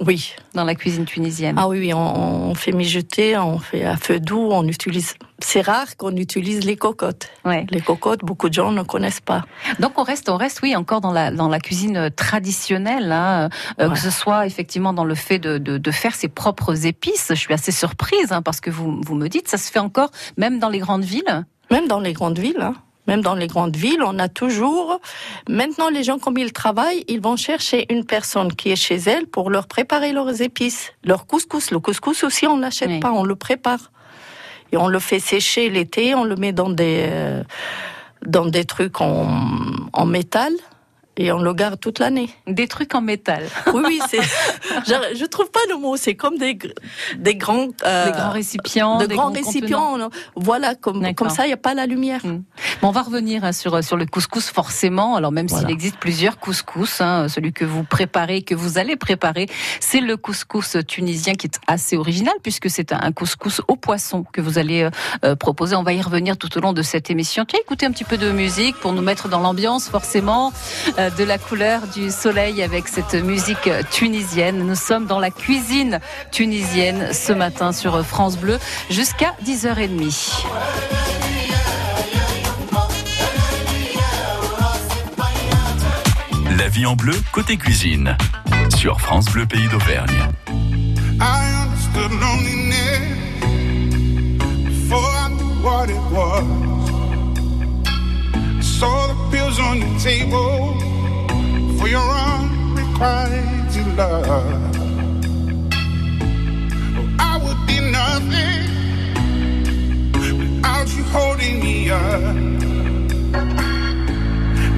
Oui. 0.00 0.34
Dans 0.54 0.64
la 0.64 0.74
cuisine 0.74 1.04
tunisienne. 1.04 1.56
Ah 1.58 1.68
oui, 1.68 1.78
oui 1.78 1.94
on, 1.94 2.54
fait 2.54 2.72
mijoter, 2.72 3.38
on 3.38 3.58
fait 3.58 3.84
à 3.84 3.96
feu 3.96 4.18
doux, 4.18 4.48
on 4.50 4.66
utilise. 4.66 5.14
C'est 5.38 5.60
rare 5.60 5.96
qu'on 5.96 6.16
utilise 6.16 6.64
les 6.64 6.76
cocottes. 6.76 7.28
Ouais. 7.44 7.64
Les 7.70 7.80
cocottes, 7.80 8.20
beaucoup 8.24 8.48
de 8.48 8.54
gens 8.54 8.72
ne 8.72 8.82
connaissent 8.82 9.20
pas. 9.20 9.44
Donc 9.78 9.98
on 9.98 10.02
reste, 10.02 10.28
on 10.28 10.36
reste, 10.36 10.60
oui, 10.62 10.74
encore 10.74 11.00
dans 11.00 11.12
la 11.12 11.30
dans 11.30 11.48
la 11.48 11.60
cuisine 11.60 12.10
traditionnelle, 12.10 13.12
hein, 13.12 13.48
euh, 13.80 13.88
que 13.90 13.98
ce 13.98 14.10
soit 14.10 14.46
effectivement 14.46 14.92
dans 14.92 15.04
le 15.04 15.14
fait 15.14 15.38
de, 15.38 15.58
de, 15.58 15.78
de, 15.78 15.90
faire 15.90 16.14
ses 16.14 16.28
propres 16.28 16.86
épices. 16.86 17.28
Je 17.30 17.34
suis 17.34 17.54
assez 17.54 17.72
surprise 17.72 18.32
hein, 18.32 18.42
parce 18.42 18.60
que 18.60 18.70
vous 18.70 19.00
vous 19.00 19.14
me 19.14 19.28
dites, 19.28 19.48
ça 19.48 19.58
se 19.58 19.70
fait 19.70 19.78
encore 19.78 20.10
même 20.36 20.58
dans 20.58 20.70
les 20.70 20.80
grandes 20.80 21.04
villes? 21.04 21.46
Même 21.70 21.86
dans 21.86 22.00
les 22.00 22.12
grandes 22.12 22.38
villes. 22.38 22.60
Hein. 22.60 22.74
Même 23.06 23.20
dans 23.20 23.34
les 23.34 23.46
grandes 23.46 23.76
villes, 23.76 24.02
on 24.02 24.18
a 24.18 24.28
toujours. 24.28 25.00
Maintenant, 25.48 25.90
les 25.90 26.02
gens, 26.02 26.18
comme 26.18 26.38
ils 26.38 26.52
travaillent, 26.52 27.04
ils 27.08 27.20
vont 27.20 27.36
chercher 27.36 27.86
une 27.92 28.04
personne 28.04 28.52
qui 28.54 28.70
est 28.70 28.76
chez 28.76 28.96
elle 28.96 29.26
pour 29.26 29.50
leur 29.50 29.66
préparer 29.66 30.12
leurs 30.12 30.40
épices, 30.40 30.92
leur 31.04 31.26
couscous. 31.26 31.70
Le 31.70 31.80
couscous 31.80 32.24
aussi, 32.24 32.46
on 32.46 32.56
l'achète 32.56 33.00
pas, 33.00 33.12
on 33.12 33.24
le 33.24 33.36
prépare 33.36 33.90
et 34.72 34.76
on 34.76 34.88
le 34.88 34.98
fait 34.98 35.20
sécher 35.20 35.68
l'été. 35.68 36.14
On 36.14 36.24
le 36.24 36.36
met 36.36 36.52
dans 36.52 36.70
des 36.70 37.06
euh, 37.08 37.42
dans 38.26 38.46
des 38.46 38.64
trucs 38.64 39.02
en, 39.02 39.28
en 39.92 40.06
métal 40.06 40.52
et 41.16 41.32
on 41.32 41.38
le 41.38 41.52
garde 41.52 41.78
toute 41.80 41.98
l'année. 41.98 42.28
Des 42.46 42.68
trucs 42.68 42.94
en 42.94 43.00
métal. 43.00 43.44
Oui, 43.74 43.82
oui, 43.86 44.00
c'est. 44.08 44.20
je, 44.86 45.18
je, 45.18 45.24
trouve 45.24 45.50
pas 45.50 45.60
le 45.68 45.76
mot. 45.76 45.96
C'est 45.96 46.14
comme 46.14 46.38
des 46.38 46.56
des 47.16 47.34
grands 47.34 47.68
euh, 47.84 48.06
des 48.06 48.12
grands 48.12 48.30
récipients, 48.30 48.98
de 48.98 49.06
grands, 49.06 49.32
récipients. 49.32 50.10
Voilà, 50.36 50.76
comme 50.76 51.12
comme 51.14 51.30
ça, 51.30 51.46
il 51.46 51.50
y 51.50 51.52
a 51.52 51.56
pas 51.56 51.74
la 51.74 51.86
lumière. 51.86 52.20
Hmm. 52.24 52.42
Bon, 52.80 52.88
on 52.88 52.92
va 52.92 53.02
revenir 53.02 53.44
hein, 53.44 53.52
sur 53.52 53.82
sur 53.82 53.96
le 53.96 54.06
couscous 54.06 54.50
forcément. 54.50 55.16
Alors 55.16 55.32
même 55.32 55.48
s'il 55.48 55.70
existe 55.70 55.96
plusieurs 55.96 56.38
couscous, 56.38 57.00
hein, 57.00 57.28
celui 57.28 57.52
que 57.52 57.64
vous 57.64 57.82
préparez, 57.82 58.42
que 58.42 58.54
vous 58.54 58.78
allez 58.78 58.96
préparer, 58.96 59.48
c'est 59.80 60.00
le 60.00 60.16
couscous 60.16 60.76
tunisien 60.86 61.34
qui 61.34 61.48
est 61.48 61.58
assez 61.66 61.96
original 61.96 62.34
puisque 62.42 62.70
c'est 62.70 62.92
un 62.92 63.12
couscous 63.12 63.60
au 63.68 63.76
poisson 63.76 64.24
que 64.32 64.40
vous 64.40 64.58
allez 64.58 64.82
euh, 64.82 64.90
euh, 65.24 65.36
proposer. 65.36 65.76
On 65.76 65.82
va 65.82 65.92
y 65.92 66.02
revenir 66.02 66.36
tout 66.36 66.56
au 66.56 66.60
long 66.60 66.72
de 66.72 66.82
cette 66.82 67.10
émission. 67.10 67.44
Tiens, 67.44 67.58
écoutez 67.62 67.86
un 67.86 67.90
petit 67.90 68.04
peu 68.04 68.18
de 68.18 68.30
musique 68.30 68.76
pour 68.76 68.92
nous 68.92 69.02
mettre 69.02 69.28
dans 69.28 69.40
l'ambiance, 69.40 69.88
forcément. 69.88 70.52
Euh, 70.98 71.03
de 71.10 71.24
la 71.24 71.38
couleur 71.38 71.82
du 71.88 72.10
soleil 72.10 72.62
avec 72.62 72.88
cette 72.88 73.14
musique 73.14 73.68
tunisienne. 73.90 74.66
Nous 74.66 74.74
sommes 74.74 75.06
dans 75.06 75.18
la 75.18 75.30
cuisine 75.30 76.00
tunisienne 76.30 77.12
ce 77.12 77.32
matin 77.32 77.72
sur 77.72 78.04
France 78.04 78.36
Bleu 78.38 78.58
jusqu'à 78.90 79.34
10h30. 79.44 80.44
La 86.58 86.68
vie 86.68 86.86
en 86.86 86.94
bleu 86.94 87.14
côté 87.32 87.56
cuisine 87.56 88.16
sur 88.76 89.00
France 89.00 89.26
Bleu 89.26 89.46
Pays 89.46 89.68
d'Auvergne. 89.68 90.28
for 101.84 101.90
your 101.90 102.00
unrequited 102.00 103.86
love. 103.98 104.26
Oh, 106.96 107.16
I 107.18 107.36
would 107.44 107.60
be 107.66 107.78
nothing 107.98 108.64
without 110.38 110.88
you 110.96 111.02
holding 111.12 111.60
me 111.60 111.90
up. 111.90 112.34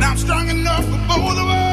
Now 0.01 0.11
I'm 0.11 0.17
strong 0.17 0.49
enough 0.49 0.85
for 0.85 0.99
both 1.07 1.39
of 1.39 1.49
us. 1.49 1.67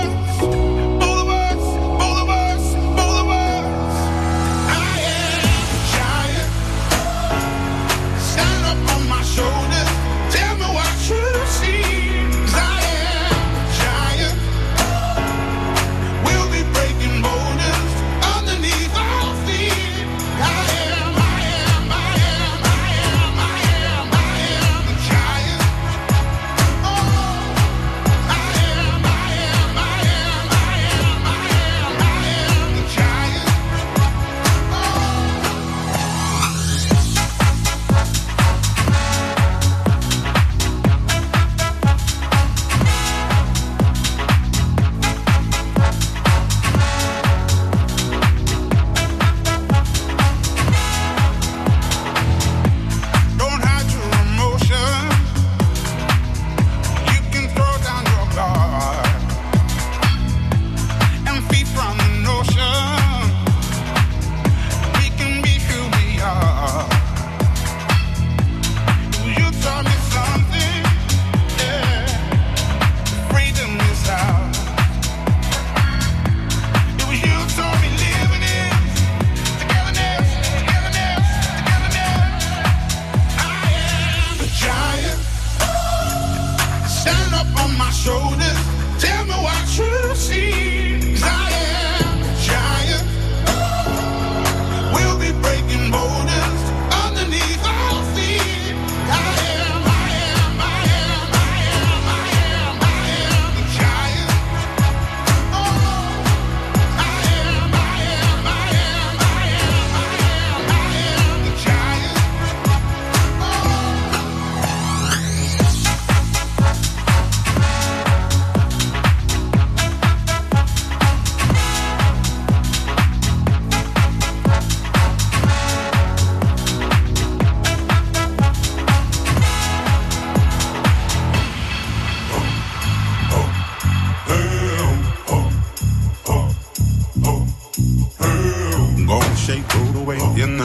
show 9.36 9.63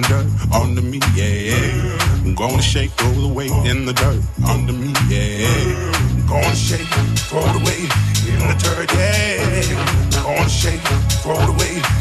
the 0.00 0.08
dirt 0.08 0.54
under 0.54 0.82
me, 0.82 1.00
yeah. 1.14 1.56
yeah. 1.56 2.34
Gonna 2.34 2.62
shake, 2.62 2.90
throw 2.92 3.10
the 3.12 3.28
weight 3.28 3.50
in 3.66 3.84
the 3.84 3.92
dirt 3.92 4.22
under 4.46 4.72
me, 4.72 4.92
yeah. 5.08 6.26
Gonna 6.28 6.54
shake, 6.54 6.86
throw 7.26 7.40
the 7.40 7.58
weight 7.64 7.90
in 8.28 8.38
the 8.46 8.54
dirt, 8.62 8.92
yeah. 8.94 10.22
Gonna 10.22 10.48
shake, 10.48 10.80
throw 11.22 11.34
the 11.34 11.52
weight. 11.58 11.97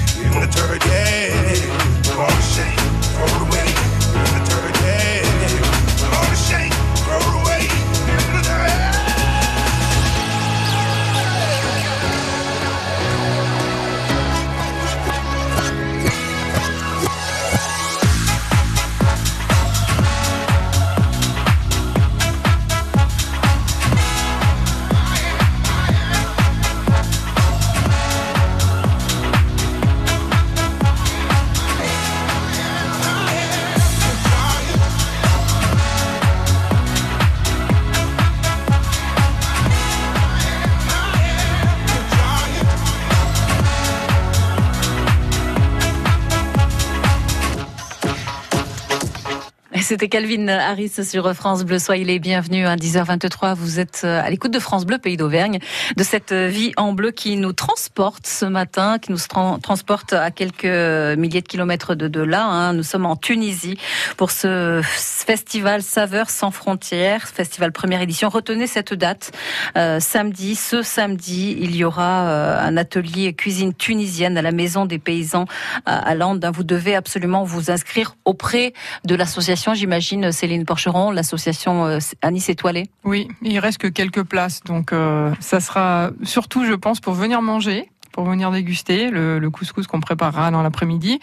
C'était 49.88 50.10
Calvin 50.10 50.50
Harris 50.50 51.06
sur 51.06 51.34
France 51.34 51.64
Bleu. 51.64 51.80
Soyez 51.80 52.04
les 52.04 52.20
bienvenus 52.20 52.68
à 52.68 52.76
10h23. 52.76 53.56
Vous 53.56 53.80
êtes 53.80 54.02
euh, 54.04 54.22
à 54.22 54.30
l'écoute 54.30 54.52
de 54.52 54.60
France 54.60 54.86
Bleu, 54.86 54.98
pays 54.98 55.16
d'Auvergne, 55.16 55.60
de 55.96 56.04
cette 56.04 56.34
vie 56.34 56.74
en 56.76 56.92
bleu 56.92 57.12
qui 57.12 57.38
nous 57.38 57.54
transporte 57.54 58.28
ce 58.28 58.44
matin, 58.44 59.00
qui 59.00 59.14
nous 59.14 59.60
transporte 59.62 60.12
à 60.12 60.30
quelques 60.30 60.66
milliers 60.66 61.40
de 61.40 61.48
kilomètres 61.48 61.96
de, 61.96 62.22
là. 62.22 62.44
Hein. 62.44 62.74
Nous 62.74 62.84
sommes 62.84 63.06
en 63.06 63.16
Tunisie 63.16 63.78
pour 64.18 64.32
ce 64.32 64.82
festival 64.84 65.82
Saveurs 65.82 66.32
sans 66.32 66.52
frontières, 66.52 67.26
festival 67.26 67.72
première 67.72 68.02
édition. 68.02 68.28
Retenez 68.28 68.68
cette 68.68 68.94
date. 68.94 69.32
Euh, 69.78 70.02
samedi, 70.02 70.56
ce 70.56 70.82
samedi, 70.82 71.56
il 71.62 71.78
y 71.78 71.86
aura 71.86 72.28
euh, 72.28 72.60
un 72.60 72.76
atelier 72.76 73.32
cuisine 73.32 73.74
tunisienne 73.74 74.38
à 74.38 74.42
la 74.42 74.52
Maison 74.52 74.86
des 74.86 75.00
Paysans 75.00 75.46
à, 75.86 76.14
Lande. 76.14 76.46
Vous 76.54 76.66
devez 76.66 76.94
absolument 76.94 77.46
vous 77.46 77.72
inscrire 77.72 78.18
auprès 78.26 78.74
de 79.06 79.16
l'association 79.16 79.77
j'imagine, 79.78 80.32
Céline 80.32 80.66
Porcheron, 80.66 81.12
l'association 81.12 81.86
euh, 81.86 82.00
Anis 82.22 82.50
Étoilé. 82.50 82.84
Oui, 83.04 83.28
il 83.42 83.60
reste 83.60 83.78
que 83.78 83.88
quelques 83.88 84.24
places, 84.24 84.64
donc 84.64 84.92
euh, 84.92 85.34
ça 85.40 85.60
sera 85.60 86.12
surtout, 86.24 86.66
je 86.66 86.74
pense, 86.74 87.00
pour 87.00 87.14
venir 87.14 87.42
manger 87.42 87.90
pour 88.14 88.26
venir 88.26 88.50
déguster 88.50 89.12
le, 89.12 89.48
couscous 89.52 89.86
qu'on 89.86 90.00
préparera 90.00 90.50
dans 90.50 90.64
l'après-midi, 90.64 91.20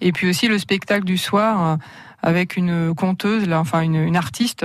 et 0.00 0.12
puis 0.12 0.30
aussi 0.30 0.48
le 0.48 0.58
spectacle 0.58 1.04
du 1.04 1.18
soir 1.18 1.62
euh, 1.62 1.76
avec 2.22 2.56
une 2.56 2.94
conteuse, 2.94 3.46
là, 3.46 3.60
enfin 3.60 3.82
une 3.82 4.16
artiste 4.16 4.64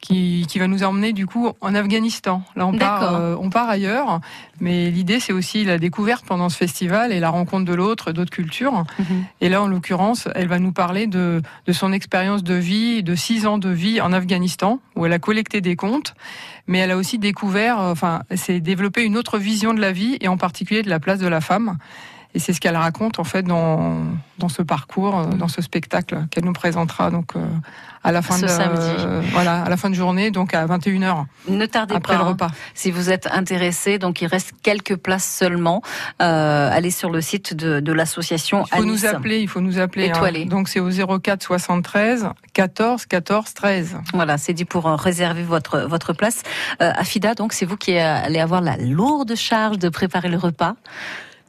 qui, 0.00 0.46
qui, 0.48 0.58
va 0.58 0.66
nous 0.66 0.84
emmener 0.84 1.12
du 1.12 1.26
coup 1.26 1.50
en 1.60 1.74
Afghanistan. 1.74 2.42
Là, 2.56 2.66
on 2.66 2.76
part, 2.76 3.14
euh, 3.14 3.36
on 3.40 3.50
part 3.50 3.68
ailleurs, 3.68 4.20
mais 4.60 4.90
l'idée 4.90 5.20
c'est 5.20 5.32
aussi 5.32 5.64
la 5.64 5.78
découverte 5.78 6.24
pendant 6.24 6.48
ce 6.48 6.56
festival 6.56 7.12
et 7.12 7.20
la 7.20 7.30
rencontre 7.30 7.64
de 7.64 7.74
l'autre, 7.74 8.12
d'autres 8.12 8.30
cultures. 8.30 8.84
Mhm. 8.98 9.24
Et 9.40 9.48
là, 9.48 9.62
en 9.62 9.66
l'occurrence, 9.66 10.28
elle 10.34 10.48
va 10.48 10.58
nous 10.58 10.72
parler 10.72 11.06
de, 11.06 11.42
de 11.66 11.72
son 11.72 11.92
expérience 11.92 12.42
de 12.42 12.54
vie, 12.54 13.02
de 13.02 13.14
six 13.14 13.46
ans 13.46 13.58
de 13.58 13.70
vie 13.70 14.00
en 14.00 14.12
Afghanistan, 14.12 14.80
où 14.96 15.04
elle 15.06 15.12
a 15.12 15.18
collecté 15.18 15.60
des 15.60 15.76
comptes, 15.76 16.14
mais 16.66 16.78
elle 16.78 16.90
a 16.90 16.96
aussi 16.96 17.18
découvert, 17.18 17.80
euh, 17.80 17.92
enfin, 17.92 18.22
c'est 18.34 18.60
développé 18.60 19.02
une 19.02 19.16
autre 19.16 19.38
vision 19.38 19.74
de 19.74 19.80
la 19.80 19.92
vie 19.92 20.16
et 20.20 20.28
en 20.28 20.36
particulier 20.36 20.82
de 20.82 20.90
la 20.90 21.00
place 21.00 21.18
de 21.18 21.28
la 21.28 21.40
femme. 21.40 21.78
Et 22.34 22.40
c'est 22.40 22.52
ce 22.52 22.60
qu'elle 22.60 22.76
raconte 22.76 23.18
en 23.18 23.24
fait 23.24 23.42
dans, 23.42 24.04
dans 24.38 24.48
ce 24.48 24.60
parcours, 24.62 25.18
euh, 25.18 25.24
dans 25.26 25.48
ce 25.48 25.62
spectacle 25.62 26.26
qu'elle 26.30 26.44
nous 26.44 26.52
présentera 26.52 27.10
donc 27.10 27.34
euh, 27.34 27.46
à 28.04 28.12
la 28.12 28.20
fin 28.20 28.38
de 28.38 28.46
samedi. 28.46 29.22
voilà 29.32 29.62
à 29.62 29.68
la 29.68 29.76
fin 29.78 29.88
de 29.88 29.94
journée 29.94 30.30
donc 30.30 30.52
à 30.52 30.66
21h. 30.66 31.24
Ne 31.48 31.66
tardez 31.66 31.94
après 31.94 32.16
pas. 32.16 32.22
le 32.22 32.28
repas. 32.28 32.50
si 32.74 32.90
vous 32.90 33.10
êtes 33.10 33.26
intéressé, 33.28 33.98
donc 33.98 34.20
il 34.20 34.26
reste 34.26 34.52
quelques 34.62 34.96
places 34.96 35.26
seulement. 35.26 35.82
Euh, 36.20 36.70
allez 36.70 36.90
sur 36.90 37.10
le 37.10 37.22
site 37.22 37.54
de, 37.54 37.80
de 37.80 37.92
l'association. 37.92 38.64
Il 38.72 38.78
faut 38.78 38.84
nous 38.84 39.06
appeler, 39.06 39.40
il 39.40 39.48
faut 39.48 39.60
nous 39.60 39.78
appeler. 39.78 40.10
Hein. 40.10 40.44
Donc 40.46 40.68
c'est 40.68 40.80
au 40.80 40.90
04 40.90 41.42
73 41.42 42.28
14 42.52 43.06
14 43.06 43.54
13. 43.54 43.96
Voilà, 44.12 44.36
c'est 44.36 44.52
dit 44.52 44.66
pour 44.66 44.84
réserver 44.84 45.42
votre 45.44 45.80
votre 45.80 46.12
place. 46.12 46.42
Euh, 46.82 46.92
Afida, 46.94 47.34
donc 47.34 47.54
c'est 47.54 47.64
vous 47.64 47.76
qui 47.76 47.96
allez 47.96 48.38
avoir 48.38 48.60
la 48.60 48.76
lourde 48.76 49.34
charge 49.34 49.78
de 49.78 49.88
préparer 49.88 50.28
le 50.28 50.36
repas. 50.36 50.74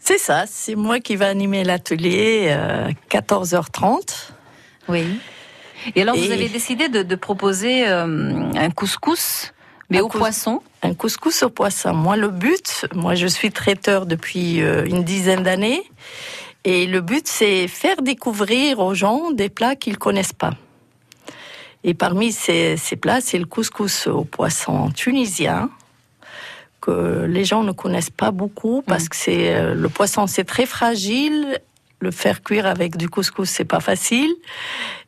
C'est 0.09 0.17
ça, 0.17 0.45
c'est 0.47 0.73
moi 0.73 0.99
qui 0.99 1.15
vais 1.15 1.27
animer 1.27 1.63
l'atelier 1.63 2.57
14h30. 3.11 3.83
Euh, 3.83 4.01
oui. 4.87 5.05
Et 5.95 6.01
alors, 6.01 6.15
vous 6.15 6.31
avez 6.31 6.49
décidé 6.49 6.89
de, 6.89 7.15
proposer 7.15 7.87
euh, 7.87 8.51
un 8.55 8.71
couscous, 8.71 9.53
mais 9.91 10.01
au 10.01 10.07
poisson? 10.07 10.63
Un 10.81 10.95
couscous 10.95 11.43
au 11.43 11.51
poisson. 11.51 11.93
Moi, 11.93 12.17
le 12.17 12.29
but, 12.29 12.87
moi, 12.95 13.13
je 13.13 13.27
suis 13.27 13.51
traiteur 13.51 14.07
depuis 14.07 14.63
euh, 14.63 14.83
une 14.87 15.03
dizaine 15.03 15.43
d'années. 15.43 15.83
Et 16.63 16.87
le 16.87 17.01
but, 17.01 17.27
c'est 17.27 17.67
faire 17.67 18.01
découvrir 18.01 18.79
aux 18.79 18.95
gens 18.95 19.29
des 19.29 19.49
plats 19.49 19.75
qu'ils 19.75 19.99
connaissent 19.99 20.33
pas. 20.33 20.55
Et 21.83 21.93
parmi 21.93 22.31
ces, 22.31 22.77
ces 22.77 22.95
plats, 22.95 23.21
c'est 23.21 23.37
le 23.37 23.45
couscous 23.45 24.07
au 24.07 24.23
poisson 24.23 24.89
tunisien, 24.89 25.69
que 26.81 27.25
les 27.25 27.45
gens 27.45 27.63
ne 27.63 27.71
connaissent 27.71 28.09
pas 28.09 28.31
beaucoup 28.31 28.81
parce 28.85 29.05
mm. 29.05 29.09
que 29.09 29.15
c'est 29.15 29.55
euh, 29.55 29.73
le 29.73 29.89
poisson 29.89 30.27
c'est 30.27 30.45
très 30.45 30.65
fragile 30.65 31.59
le 31.99 32.11
faire 32.11 32.43
cuire 32.43 32.65
avec 32.65 32.97
du 32.97 33.09
couscous, 33.09 33.49
c'est 33.49 33.65
pas 33.65 33.79
facile. 33.79 34.33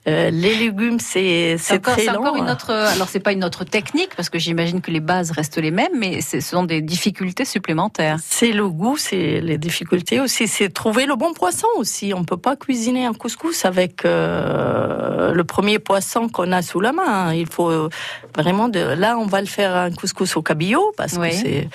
Euh, 0.08 0.32
les 0.32 0.56
légumes, 0.56 1.00
c'est 1.00 1.58
c'est 1.60 1.80
très 1.80 2.06
lent. 2.06 2.22
Encore 2.22 2.36
une 2.36 2.50
autre, 2.50 2.72
alors 2.72 3.08
c'est 3.08 3.20
pas 3.20 3.34
une 3.34 3.44
autre 3.44 3.64
technique 3.66 4.16
parce 4.16 4.30
que 4.30 4.40
j'imagine 4.40 4.82
que 4.82 4.90
les 4.90 5.00
bases 5.00 5.30
restent 5.30 5.60
les 5.60 5.70
mêmes, 5.70 5.92
mais 5.96 6.22
ce 6.22 6.40
sont 6.40 6.64
des 6.64 6.82
difficultés 6.82 7.46
supplémentaires. 7.46 8.18
C'est 8.20 8.52
le 8.52 8.68
goût, 8.68 8.98
c'est 8.98 9.42
les 9.42 9.60
difficultés 9.60 10.20
aussi, 10.20 10.48
c'est 10.48 10.70
trouver 10.70 11.06
le 11.06 11.16
bon 11.16 11.34
poisson 11.34 11.68
aussi. 11.78 12.14
On 12.16 12.24
peut 12.24 12.38
pas 12.38 12.56
cuisiner 12.56 13.06
un 13.06 13.14
couscous 13.14 13.64
avec 13.64 14.04
euh, 14.04 15.34
le 15.34 15.44
premier 15.44 15.78
poisson 15.78 16.30
qu'on 16.30 16.52
a 16.52 16.64
sous 16.64 16.80
la 16.80 16.94
main. 16.94 17.34
Il 17.34 17.48
faut 17.48 17.90
vraiment 18.36 18.70
de. 18.70 18.80
Là, 18.80 19.20
on 19.20 19.28
va 19.28 19.42
le 19.42 19.48
faire 19.48 19.76
un 19.76 19.92
couscous 19.92 20.36
au 20.36 20.42
cabillaud 20.42 20.94
parce 20.98 21.18
que 21.18 21.30
c'est. 21.30 21.70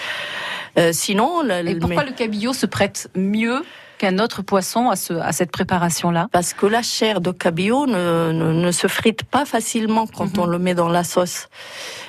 Euh, 0.78 0.90
sinon, 0.92 1.48
et 1.48 1.74
pourquoi 1.76 2.04
le 2.04 2.12
cabillaud 2.12 2.52
se 2.52 2.66
prête 2.66 3.08
mieux 3.14 3.64
qu'un 3.98 4.18
autre 4.18 4.42
poisson 4.42 4.90
à, 4.90 4.96
ce, 4.96 5.14
à 5.14 5.32
cette 5.32 5.50
préparation-là? 5.50 6.28
Parce 6.32 6.52
que 6.52 6.66
la 6.66 6.82
chair 6.82 7.20
de 7.20 7.30
cabillaud 7.30 7.86
ne, 7.86 8.32
ne, 8.32 8.70
se 8.70 8.86
frite 8.86 9.22
pas 9.22 9.44
facilement 9.44 10.06
quand 10.06 10.36
mhm. 10.36 10.42
on 10.42 10.46
le 10.46 10.58
met 10.58 10.74
dans 10.74 10.88
la 10.88 11.04
sauce. 11.04 11.48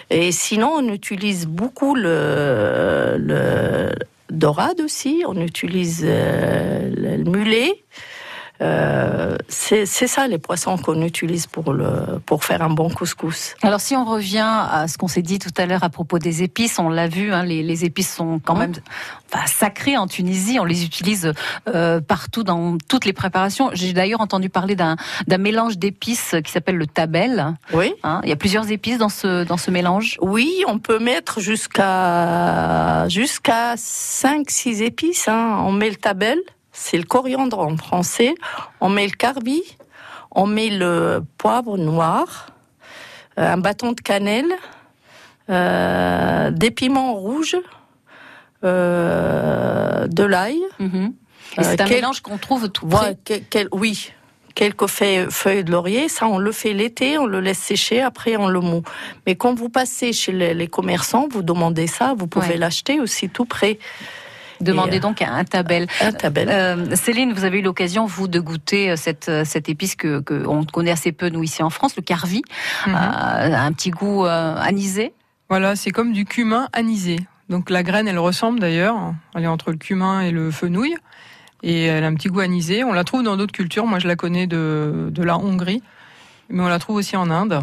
Et 0.10 0.32
sinon, 0.32 0.74
on 0.78 0.94
utilise 0.94 1.48
beaucoup 1.48 1.96
le, 1.96 3.16
le 3.18 3.92
dorade 4.30 4.82
aussi, 4.82 5.24
on 5.28 5.40
utilise 5.42 6.04
euh, 6.06 6.92
le 6.96 7.30
mulet. 7.30 7.84
Euh, 8.62 9.38
c'est 9.50 9.86
ça 9.86 10.28
les 10.28 10.38
poissons 10.38 10.78
qu'on 10.78 11.02
utilise 11.02 11.48
pour, 11.48 11.74
le, 11.74 12.20
pour 12.26 12.44
faire 12.44 12.62
un 12.62 12.70
bon 12.70 12.90
couscous. 12.90 13.56
Alors 13.62 13.80
si 13.80 13.96
on 13.96 14.06
revient 14.06 14.48
à 14.72 14.88
ce 14.88 14.98
qu'on 14.98 15.08
s'est 15.08 15.22
dit 15.22 15.40
tout 15.40 15.52
à 15.58 15.66
l'heure 15.66 15.84
à 15.84 15.90
propos 15.90 16.20
des 16.20 16.44
épices, 16.44 16.80
on 16.80 16.90
l'a 16.90 17.08
vu, 17.08 17.34
hein, 17.34 17.44
les, 17.44 17.62
les, 17.64 17.86
épices 17.86 18.14
sont 18.14 18.40
quand 18.44 18.56
même 18.56 18.74
enfin, 19.32 19.46
sacrées 19.46 19.98
en 19.98 20.08
Tunisie, 20.08 20.60
on 20.60 20.66
les 20.66 20.84
utilise 20.84 21.34
euh, 21.68 22.02
partout 22.02 22.44
dans 22.44 22.78
toutes 22.88 23.06
les 23.06 23.14
préparations. 23.14 23.70
J'ai 23.74 23.94
d'ailleurs 23.94 24.22
entendu 24.22 24.50
parler 24.50 24.76
d'un 24.76 24.98
mélange 25.38 25.78
d'épices 25.78 26.36
qui 26.44 26.52
s'appelle 26.52 26.78
le 26.78 26.88
tabel. 26.88 27.54
Oui. 27.74 27.94
Hein, 28.04 28.22
il 28.24 28.30
y 28.30 28.34
a 28.34 28.38
plusieurs 28.38 28.72
épices 28.72 28.98
dans 28.98 29.10
ce, 29.10 29.44
dans 29.44 29.58
ce 29.58 29.70
mélange 29.72 30.18
Oui, 30.22 30.64
on 30.68 30.80
peut 30.80 31.00
mettre 31.00 31.40
jusqu'à 31.40 33.08
jusqu'à 33.08 33.76
5-6 33.76 34.82
épices. 34.82 35.28
Hein. 35.28 35.60
On 35.64 35.72
met 35.72 35.90
le 35.90 35.96
tabel 35.96 36.40
c'est 36.78 36.98
le 36.98 37.04
coriandre 37.04 37.60
en 37.60 37.76
français. 37.76 38.36
On 38.82 38.90
met 38.90 39.06
le 39.06 39.12
carbi, 39.12 39.64
on 40.32 40.46
met 40.46 40.70
le 40.70 41.24
poivre 41.38 41.78
noir, 41.78 42.48
euh, 43.40 43.54
un 43.54 43.58
bâton 43.58 43.94
de 43.94 44.02
cannelle, 44.02 44.54
euh, 45.50 46.52
des 46.52 46.70
piments 46.70 47.16
rouges, 47.16 47.58
euh, 48.64 50.08
de 50.08 50.24
l'ail. 50.24 50.60
Mhm. 50.80 51.14
c'est 51.60 51.82
un 51.82 51.88
mélange 51.88 52.22
qu'on 52.22 52.38
trouve 52.38 52.70
tout 52.70 52.88
près. 52.88 53.18
oui, 53.72 54.12
quelques 54.54 54.88
feuilles, 54.88 55.64
de 55.64 55.72
laurier. 55.72 56.10
Ça, 56.10 56.28
on 56.28 56.38
le 56.38 56.52
fait 56.52 56.74
l'été, 56.74 57.18
on 57.18 57.26
le 57.26 57.42
laisse 57.42 57.60
sécher, 57.60 58.02
après 58.02 58.38
on 58.38 58.48
le 58.48 58.60
moue. 58.60 58.84
Mais 59.26 59.36
quand 59.36 59.56
vous 59.56 59.70
passez 59.70 60.14
chez 60.14 60.32
les, 60.32 60.68
commerçants, 60.68 61.28
vous 61.30 61.42
demandez 61.42 61.88
ça, 61.88 62.14
vous 62.16 62.28
pouvez 62.28 62.58
l'acheter 62.58 63.00
aussi 63.00 63.30
tout 63.30 63.46
près. 63.46 63.80
Demandez 64.62 65.00
donc 65.00 65.22
un 65.22 65.44
tabel. 65.44 65.88
Un 66.02 66.12
tabel. 66.12 66.50
Euh, 66.50 66.96
Céline, 66.96 67.34
vous 67.34 67.44
avez 67.44 67.60
eu 67.60 67.62
l'occasion, 67.62 68.06
vous, 68.06 68.28
de 68.28 68.40
goûter 68.40 68.92
euh, 68.92 68.96
cette, 68.96 69.30
euh, 69.30 69.44
cette 69.46 69.70
épice 69.70 69.96
que, 69.96 70.20
que 70.20 70.46
on 70.48 70.64
connaît 70.64 70.92
assez 70.92 71.12
peu, 71.12 71.30
nous, 71.30 71.44
ici 71.44 71.64
en 71.64 71.70
France, 71.70 71.96
le 71.96 72.02
carvi. 72.02 72.42
Mhm. 72.86 72.96
un 72.96 73.72
petit 73.72 73.92
goût 73.92 74.26
anisé 74.26 75.14
Voilà, 75.50 75.76
c'est 75.76 75.92
comme 75.92 76.14
du 76.14 76.26
cumin 76.26 76.68
anisé. 76.74 77.18
Donc 77.50 77.70
la 77.70 77.84
graine, 77.84 78.08
elle 78.08 78.20
ressemble 78.20 78.60
d'ailleurs, 78.60 79.14
elle 79.36 79.44
est 79.44 79.48
entre 79.48 79.72
le 79.72 79.78
cumin 79.78 80.22
et 80.22 80.32
le 80.32 80.52
fenouil, 80.52 80.96
et 81.64 81.86
elle 81.86 82.04
a 82.04 82.08
un 82.08 82.14
petit 82.14 82.28
goût 82.28 82.42
anisé. 82.42 82.84
On 82.84 82.94
la 82.94 83.04
trouve 83.04 83.24
dans 83.24 83.38
d'autres 83.38 83.54
cultures, 83.54 83.86
moi 83.86 84.00
je 84.00 84.08
la 84.08 84.16
connais 84.16 84.48
de, 84.48 85.10
de 85.12 85.24
la 85.24 85.38
Hongrie, 85.38 85.82
mais 86.50 86.62
on 86.62 86.68
la 86.68 86.80
trouve 86.80 86.98
aussi 86.98 87.16
en 87.16 87.30
Inde. 87.30 87.62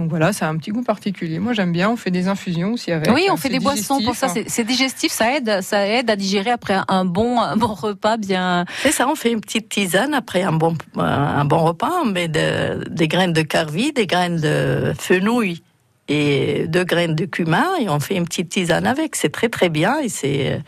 Donc 0.00 0.08
voilà, 0.08 0.32
ça 0.32 0.46
a 0.46 0.48
un 0.48 0.56
petit 0.56 0.70
goût 0.70 0.82
particulier. 0.82 1.38
Moi 1.38 1.52
j'aime 1.52 1.72
bien, 1.72 1.90
on 1.90 1.96
fait 1.96 2.10
des 2.10 2.26
infusions 2.28 2.72
aussi 2.72 2.90
avec. 2.90 3.12
Oui, 3.12 3.26
on 3.30 3.36
fait 3.36 3.50
des 3.50 3.58
boissons 3.58 4.00
pour 4.02 4.14
ça, 4.14 4.28
hein. 4.34 4.42
c'est 4.46 4.64
digestif, 4.64 5.12
ça 5.12 5.36
aide, 5.36 5.60
ça 5.60 5.86
aide 5.86 6.08
à 6.08 6.16
digérer 6.16 6.50
après 6.50 6.78
un 6.88 7.04
bon, 7.04 7.38
un 7.38 7.58
bon 7.58 7.74
repas 7.74 8.16
bien. 8.16 8.64
C'est 8.82 8.92
ça, 8.92 9.06
on 9.08 9.14
fait 9.14 9.30
une 9.30 9.42
petite 9.42 9.68
tisane 9.68 10.14
après 10.14 10.42
un 10.42 10.52
bon, 10.52 10.74
un 10.96 11.44
bon 11.44 11.58
repas, 11.58 11.92
on 12.02 12.06
met 12.06 12.28
de, 12.28 12.88
des 12.88 13.08
graines 13.08 13.34
de 13.34 13.42
carvi, 13.42 13.92
des 13.92 14.06
graines 14.06 14.40
de 14.40 14.94
fenouil 14.98 15.62
et 16.08 16.66
deux 16.66 16.84
graines 16.84 17.14
de 17.14 17.26
cumin 17.26 17.66
et 17.78 17.90
on 17.90 18.00
fait 18.00 18.16
une 18.16 18.24
petite 18.24 18.48
tisane 18.48 18.86
avec. 18.86 19.16
C'est 19.16 19.30
très 19.30 19.50
très 19.50 19.68
bien 19.68 19.98
et 19.98 20.08
c'est 20.08 20.62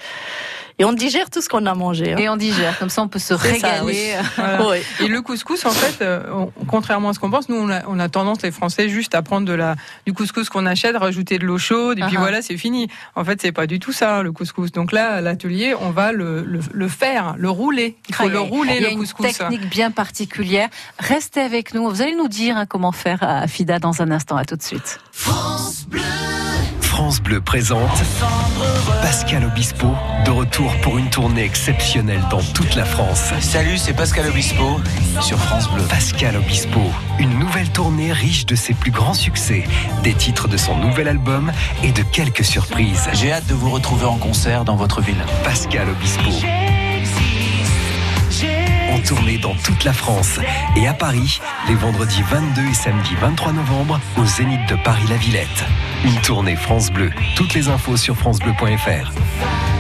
et 0.79 0.85
on 0.85 0.93
digère 0.93 1.31
tout 1.31 1.41
ce 1.41 1.49
qu'on 1.49 1.67
a 1.67 1.75
mangé. 1.75 2.13
Hein. 2.13 2.19
Et 2.19 2.29
on 2.29 2.37
digère, 2.37 2.79
comme 2.79 2.89
ça 2.89 3.03
on 3.03 3.09
peut 3.09 3.19
se 3.19 3.35
régaler. 3.35 4.17
oui. 4.71 4.79
Et 5.01 5.09
le 5.09 5.21
couscous, 5.23 5.65
en 5.65 5.71
fait, 5.71 6.03
euh, 6.03 6.47
contrairement 6.69 7.11
à 7.11 7.15
ce 7.15 7.19
qu'on 7.19 7.31
pense, 7.31 7.49
nous 7.49 7.57
on 7.57 7.71
a, 7.71 7.83
on 7.87 7.99
a, 7.99 8.09
tendance 8.09 8.43
les 8.43 8.51
Français 8.51 8.89
juste 8.89 9.15
à 9.15 9.23
prendre 9.23 9.47
de 9.47 9.53
la 9.53 9.77
du 10.07 10.13
couscous 10.13 10.49
qu'on 10.49 10.67
achète, 10.67 10.97
rajouter 10.97 11.39
de 11.39 11.47
l'eau 11.47 11.59
chaude 11.59 11.99
et 11.99 12.03
puis 12.03 12.17
uh-huh. 12.17 12.21
voilà 12.21 12.43
c'est 12.43 12.57
fini. 12.57 12.89
En 13.15 13.25
fait 13.25 13.41
c'est 13.41 13.53
pas 13.53 13.67
du 13.67 13.79
tout 13.79 13.93
ça 13.93 14.23
le 14.23 14.33
couscous. 14.33 14.73
Donc 14.73 14.93
là 14.93 15.15
à 15.15 15.21
l'atelier 15.21 15.75
on 15.81 15.91
va 15.91 16.13
le, 16.13 16.43
le, 16.43 16.61
le, 16.73 16.89
faire, 16.89 17.35
le 17.39 17.51
rouler. 17.51 17.97
Il 18.09 18.15
faut 18.15 18.29
le 18.29 18.41
rouler 18.41 18.75
Il 18.77 18.83
y 18.83 18.87
a 18.87 18.91
le 18.91 18.97
couscous. 18.97 19.27
Une 19.27 19.33
technique 19.33 19.69
bien 19.69 19.91
particulière. 19.91 20.69
Restez 20.99 21.41
avec 21.41 21.75
nous. 21.75 21.89
Vous 21.89 22.03
allez 22.03 22.15
nous 22.15 22.29
dire 22.29 22.57
hein, 22.57 22.67
comment 22.67 22.93
faire 22.93 23.23
à 23.23 23.47
Fida 23.47 23.79
dans 23.79 24.03
un 24.03 24.11
instant. 24.11 24.37
À 24.37 24.45
tout 24.45 24.57
de 24.57 24.63
suite. 24.63 25.01
France 25.13 25.87
Bleu. 25.89 26.32
France 26.93 27.23
Bleu 27.23 27.41
présente 27.41 28.03
Pascal 29.01 29.47
Obispo, 29.47 29.87
de 30.27 30.31
retour 30.31 30.71
pour 30.83 30.99
une 30.99 31.09
tournée 31.09 31.43
exceptionnelle 31.43 32.21
dans 32.31 32.43
toute 32.43 32.75
la 32.75 32.85
France. 32.85 33.33
Salut, 33.41 33.79
c'est 33.79 33.95
Pascal 33.95 34.29
Obispo 34.29 34.79
sur 35.23 35.39
France 35.39 35.71
Bleu. 35.71 35.83
Pascal 35.85 36.37
Obispo, 36.37 36.81
une 37.19 37.39
nouvelle 37.39 37.71
tournée 37.71 38.13
riche 38.13 38.45
de 38.45 38.55
ses 38.55 38.75
plus 38.75 38.91
grands 38.91 39.15
succès, 39.15 39.65
des 40.03 40.13
titres 40.13 40.49
de 40.49 40.59
son 40.59 40.77
nouvel 40.77 41.09
album 41.09 41.51
et 41.83 41.93
de 41.93 42.03
quelques 42.03 42.45
surprises. 42.45 43.09
J'ai 43.15 43.33
hâte 43.33 43.47
de 43.47 43.55
vous 43.55 43.71
retrouver 43.71 44.05
en 44.05 44.19
concert 44.19 44.67
dans 44.67 44.77
votre 44.77 45.01
ville. 45.01 45.25
Pascal 45.45 45.89
Obispo 45.89 46.31
en 48.93 48.99
tournée 49.01 49.39
dans 49.39 49.55
toute 49.55 49.85
la 49.85 49.95
France 49.95 50.39
et 50.77 50.87
à 50.87 50.93
Paris 50.93 51.41
les 51.69 51.75
vendredis 51.75 52.23
22 52.31 52.61
et 52.61 52.75
samedi 52.75 53.15
23 53.19 53.53
novembre 53.55 53.99
au 54.19 54.27
Zénith 54.27 54.69
de 54.69 54.77
Paris-La 54.85 55.17
Villette. 55.17 55.65
Une 56.05 56.21
tournée 56.23 56.57
France 56.57 56.91
Bleu. 56.91 57.11
Toutes 57.37 57.55
les 57.55 57.69
infos 57.69 57.97
sur 57.97 58.17
francebleu.fr. 58.17 59.72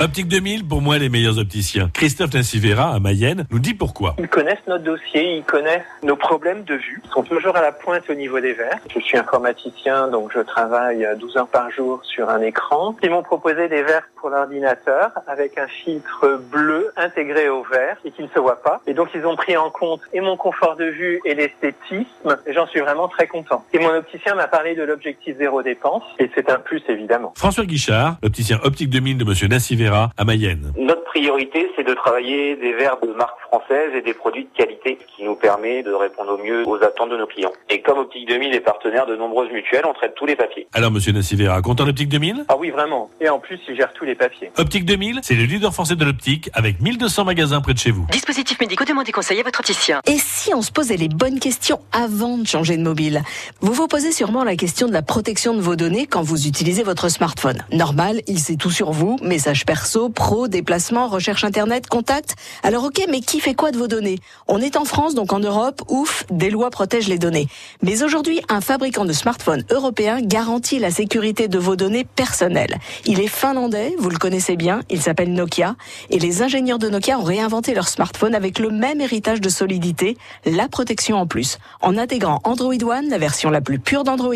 Optique 0.00 0.28
2000, 0.28 0.64
pour 0.64 0.80
moi, 0.80 0.96
les 0.96 1.08
meilleurs 1.08 1.38
opticiens. 1.38 1.90
Christophe 1.92 2.32
Nassivera, 2.32 2.94
à 2.94 3.00
Mayenne, 3.00 3.48
nous 3.50 3.58
dit 3.58 3.74
pourquoi. 3.74 4.14
Ils 4.20 4.28
connaissent 4.28 4.64
notre 4.68 4.84
dossier, 4.84 5.38
ils 5.38 5.42
connaissent 5.42 5.82
nos 6.04 6.14
problèmes 6.14 6.62
de 6.62 6.74
vue. 6.74 7.02
Ils 7.04 7.10
sont 7.10 7.24
toujours 7.24 7.56
à 7.56 7.62
la 7.62 7.72
pointe 7.72 8.08
au 8.08 8.14
niveau 8.14 8.38
des 8.38 8.52
verres. 8.52 8.78
Je 8.94 9.00
suis 9.00 9.18
informaticien, 9.18 10.06
donc 10.06 10.30
je 10.32 10.38
travaille 10.38 11.04
12 11.18 11.36
heures 11.36 11.48
par 11.48 11.72
jour 11.72 12.00
sur 12.04 12.30
un 12.30 12.40
écran. 12.42 12.94
Ils 13.02 13.10
m'ont 13.10 13.24
proposé 13.24 13.68
des 13.68 13.82
verres 13.82 14.08
pour 14.20 14.30
l'ordinateur 14.30 15.10
avec 15.26 15.58
un 15.58 15.66
filtre 15.66 16.40
bleu 16.48 16.92
intégré 16.96 17.48
au 17.48 17.64
verre 17.64 17.96
et 18.04 18.12
qui 18.12 18.22
ne 18.22 18.28
se 18.28 18.38
voit 18.38 18.62
pas. 18.62 18.80
Et 18.86 18.94
donc, 18.94 19.08
ils 19.16 19.26
ont 19.26 19.34
pris 19.34 19.56
en 19.56 19.70
compte 19.70 20.02
et 20.12 20.20
mon 20.20 20.36
confort 20.36 20.76
de 20.76 20.84
vue 20.84 21.20
et 21.24 21.34
l'esthétisme. 21.34 22.36
Et 22.46 22.52
j'en 22.52 22.68
suis 22.68 22.80
vraiment 22.80 23.08
très 23.08 23.26
content. 23.26 23.64
Et 23.72 23.80
mon 23.80 23.92
opticien 23.92 24.36
m'a 24.36 24.46
parlé 24.46 24.76
de 24.76 24.84
l'objectif 24.84 25.36
zéro 25.38 25.64
dépense. 25.64 26.04
Et 26.20 26.30
c'est 26.36 26.48
un 26.50 26.60
plus, 26.60 26.82
évidemment. 26.88 27.34
François 27.36 27.64
Guichard, 27.64 28.18
l'opticien 28.22 28.60
Optique 28.62 28.90
2000 28.90 29.18
de 29.18 29.24
Monsieur 29.24 29.48
Nassivera 29.48 29.87
à 29.94 30.24
Mayenne. 30.24 30.72
Notre 30.78 31.04
priorité, 31.04 31.70
c'est 31.76 31.86
de 31.86 31.94
travailler 31.94 32.56
des 32.56 32.72
verres 32.74 32.98
de 33.02 33.12
marque 33.12 33.40
française 33.40 33.90
et 33.94 34.02
des 34.02 34.14
produits 34.14 34.44
de 34.44 34.56
qualité, 34.56 34.98
qui 35.16 35.24
nous 35.24 35.34
permet 35.34 35.82
de 35.82 35.92
répondre 35.92 36.32
au 36.32 36.38
mieux 36.38 36.66
aux 36.66 36.82
attentes 36.82 37.10
de 37.10 37.16
nos 37.16 37.26
clients. 37.26 37.52
Et 37.70 37.80
comme 37.80 37.98
Optique 37.98 38.28
2000 38.28 38.54
est 38.54 38.60
partenaire 38.60 39.06
de 39.06 39.16
nombreuses 39.16 39.50
mutuelles, 39.50 39.84
on 39.88 39.94
traite 39.94 40.14
tous 40.14 40.26
les 40.26 40.36
papiers. 40.36 40.66
Alors, 40.74 40.90
monsieur 40.90 41.12
Nassivera, 41.12 41.60
content 41.62 41.84
d'Optique 41.84 42.08
2000 42.08 42.44
Ah 42.48 42.56
oui, 42.58 42.70
vraiment. 42.70 43.10
Et 43.20 43.28
en 43.28 43.38
plus, 43.38 43.58
il 43.68 43.76
gère 43.76 43.92
tous 43.92 44.04
les 44.04 44.14
papiers. 44.14 44.50
Optique 44.56 44.84
2000, 44.84 45.20
c'est 45.22 45.34
le 45.34 45.44
leader 45.44 45.72
français 45.72 45.96
de 45.96 46.04
l'optique, 46.04 46.50
avec 46.54 46.80
1200 46.80 47.24
magasins 47.24 47.60
près 47.60 47.74
de 47.74 47.78
chez 47.78 47.90
vous. 47.90 48.06
Dispositifs 48.10 48.60
médicaux, 48.60 48.84
demandez 48.84 49.12
conseil 49.12 49.40
à 49.40 49.42
votre 49.42 49.60
opticien. 49.60 50.00
Et 50.06 50.18
si 50.18 50.54
on 50.54 50.62
se 50.62 50.70
posait 50.70 50.96
les 50.96 51.08
bonnes 51.08 51.40
questions 51.40 51.80
avant 51.92 52.36
de 52.38 52.46
changer 52.46 52.76
de 52.76 52.82
mobile? 52.82 53.22
Vous 53.60 53.72
vous 53.72 53.88
posez 53.88 54.12
sûrement 54.12 54.44
la 54.44 54.56
question 54.56 54.86
de 54.88 54.92
la 54.92 55.02
protection 55.02 55.54
de 55.54 55.60
vos 55.60 55.76
données 55.76 56.06
quand 56.06 56.22
vous 56.22 56.46
utilisez 56.46 56.82
votre 56.82 57.08
smartphone. 57.08 57.64
Normal, 57.72 58.20
il 58.26 58.38
sait 58.38 58.56
tout 58.56 58.70
sur 58.70 58.92
vous, 58.92 59.16
messages 59.22 59.64
perso, 59.78 60.08
pro, 60.08 60.48
déplacements, 60.48 61.06
recherche 61.06 61.44
internet, 61.44 61.86
contact. 61.86 62.34
Alors 62.64 62.82
ok, 62.82 63.00
mais 63.08 63.20
qui 63.20 63.38
fait 63.38 63.54
quoi 63.54 63.70
de 63.70 63.78
vos 63.78 63.86
données? 63.86 64.18
On 64.48 64.60
est 64.60 64.76
en 64.76 64.84
France, 64.84 65.14
donc 65.14 65.32
en 65.32 65.38
Europe, 65.38 65.82
ouf, 65.86 66.24
des 66.32 66.50
lois 66.50 66.70
protègent 66.70 67.06
les 67.06 67.16
données. 67.16 67.46
Mais 67.80 68.02
aujourd'hui, 68.02 68.40
un 68.48 68.60
fabricant 68.60 69.04
de 69.04 69.12
smartphones 69.12 69.62
européen 69.70 70.20
garantit 70.20 70.80
la 70.80 70.90
sécurité 70.90 71.46
de 71.46 71.60
vos 71.60 71.76
données 71.76 72.04
personnelles. 72.04 72.78
Il 73.06 73.20
est 73.20 73.28
finlandais, 73.28 73.94
vous 74.00 74.10
le 74.10 74.18
connaissez 74.18 74.56
bien, 74.56 74.80
il 74.90 75.00
s'appelle 75.00 75.32
Nokia, 75.32 75.76
et 76.10 76.18
les 76.18 76.42
ingénieurs 76.42 76.80
de 76.80 76.88
Nokia 76.88 77.16
ont 77.16 77.22
réinventé 77.22 77.72
leur 77.72 77.86
smartphone 77.86 78.34
avec 78.34 78.58
le 78.58 78.70
même 78.70 79.00
héritage 79.00 79.40
de 79.40 79.48
solidité, 79.48 80.16
la 80.44 80.66
protection 80.66 81.18
en 81.18 81.28
plus. 81.28 81.58
En 81.82 81.96
intégrant 81.96 82.40
Android 82.42 82.82
One, 82.82 83.10
la 83.10 83.18
version 83.18 83.48
la 83.48 83.60
plus 83.60 83.78
pure 83.78 84.02
d'Android, 84.02 84.34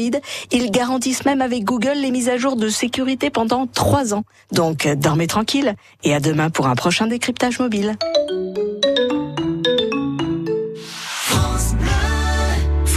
ils 0.53 0.71
garantissent 0.71 1.25
même 1.25 1.43
avec 1.43 1.65
Google 1.65 1.97
les 1.97 2.13
mises 2.13 2.29
à 2.29 2.37
jour 2.37 2.55
de 2.55 2.69
sécurité 2.69 3.29
pendant 3.29 3.67
trois 3.67 4.15
ans. 4.15 4.23
Donc 4.53 4.87
dormez 4.87 5.27
tranquille 5.33 5.77
et 6.05 6.15
à 6.15 6.21
demain 6.21 6.51
pour 6.51 6.67
un 6.67 6.75
prochain 6.75 7.07
décryptage 7.07 7.59
mobile. 7.59 7.97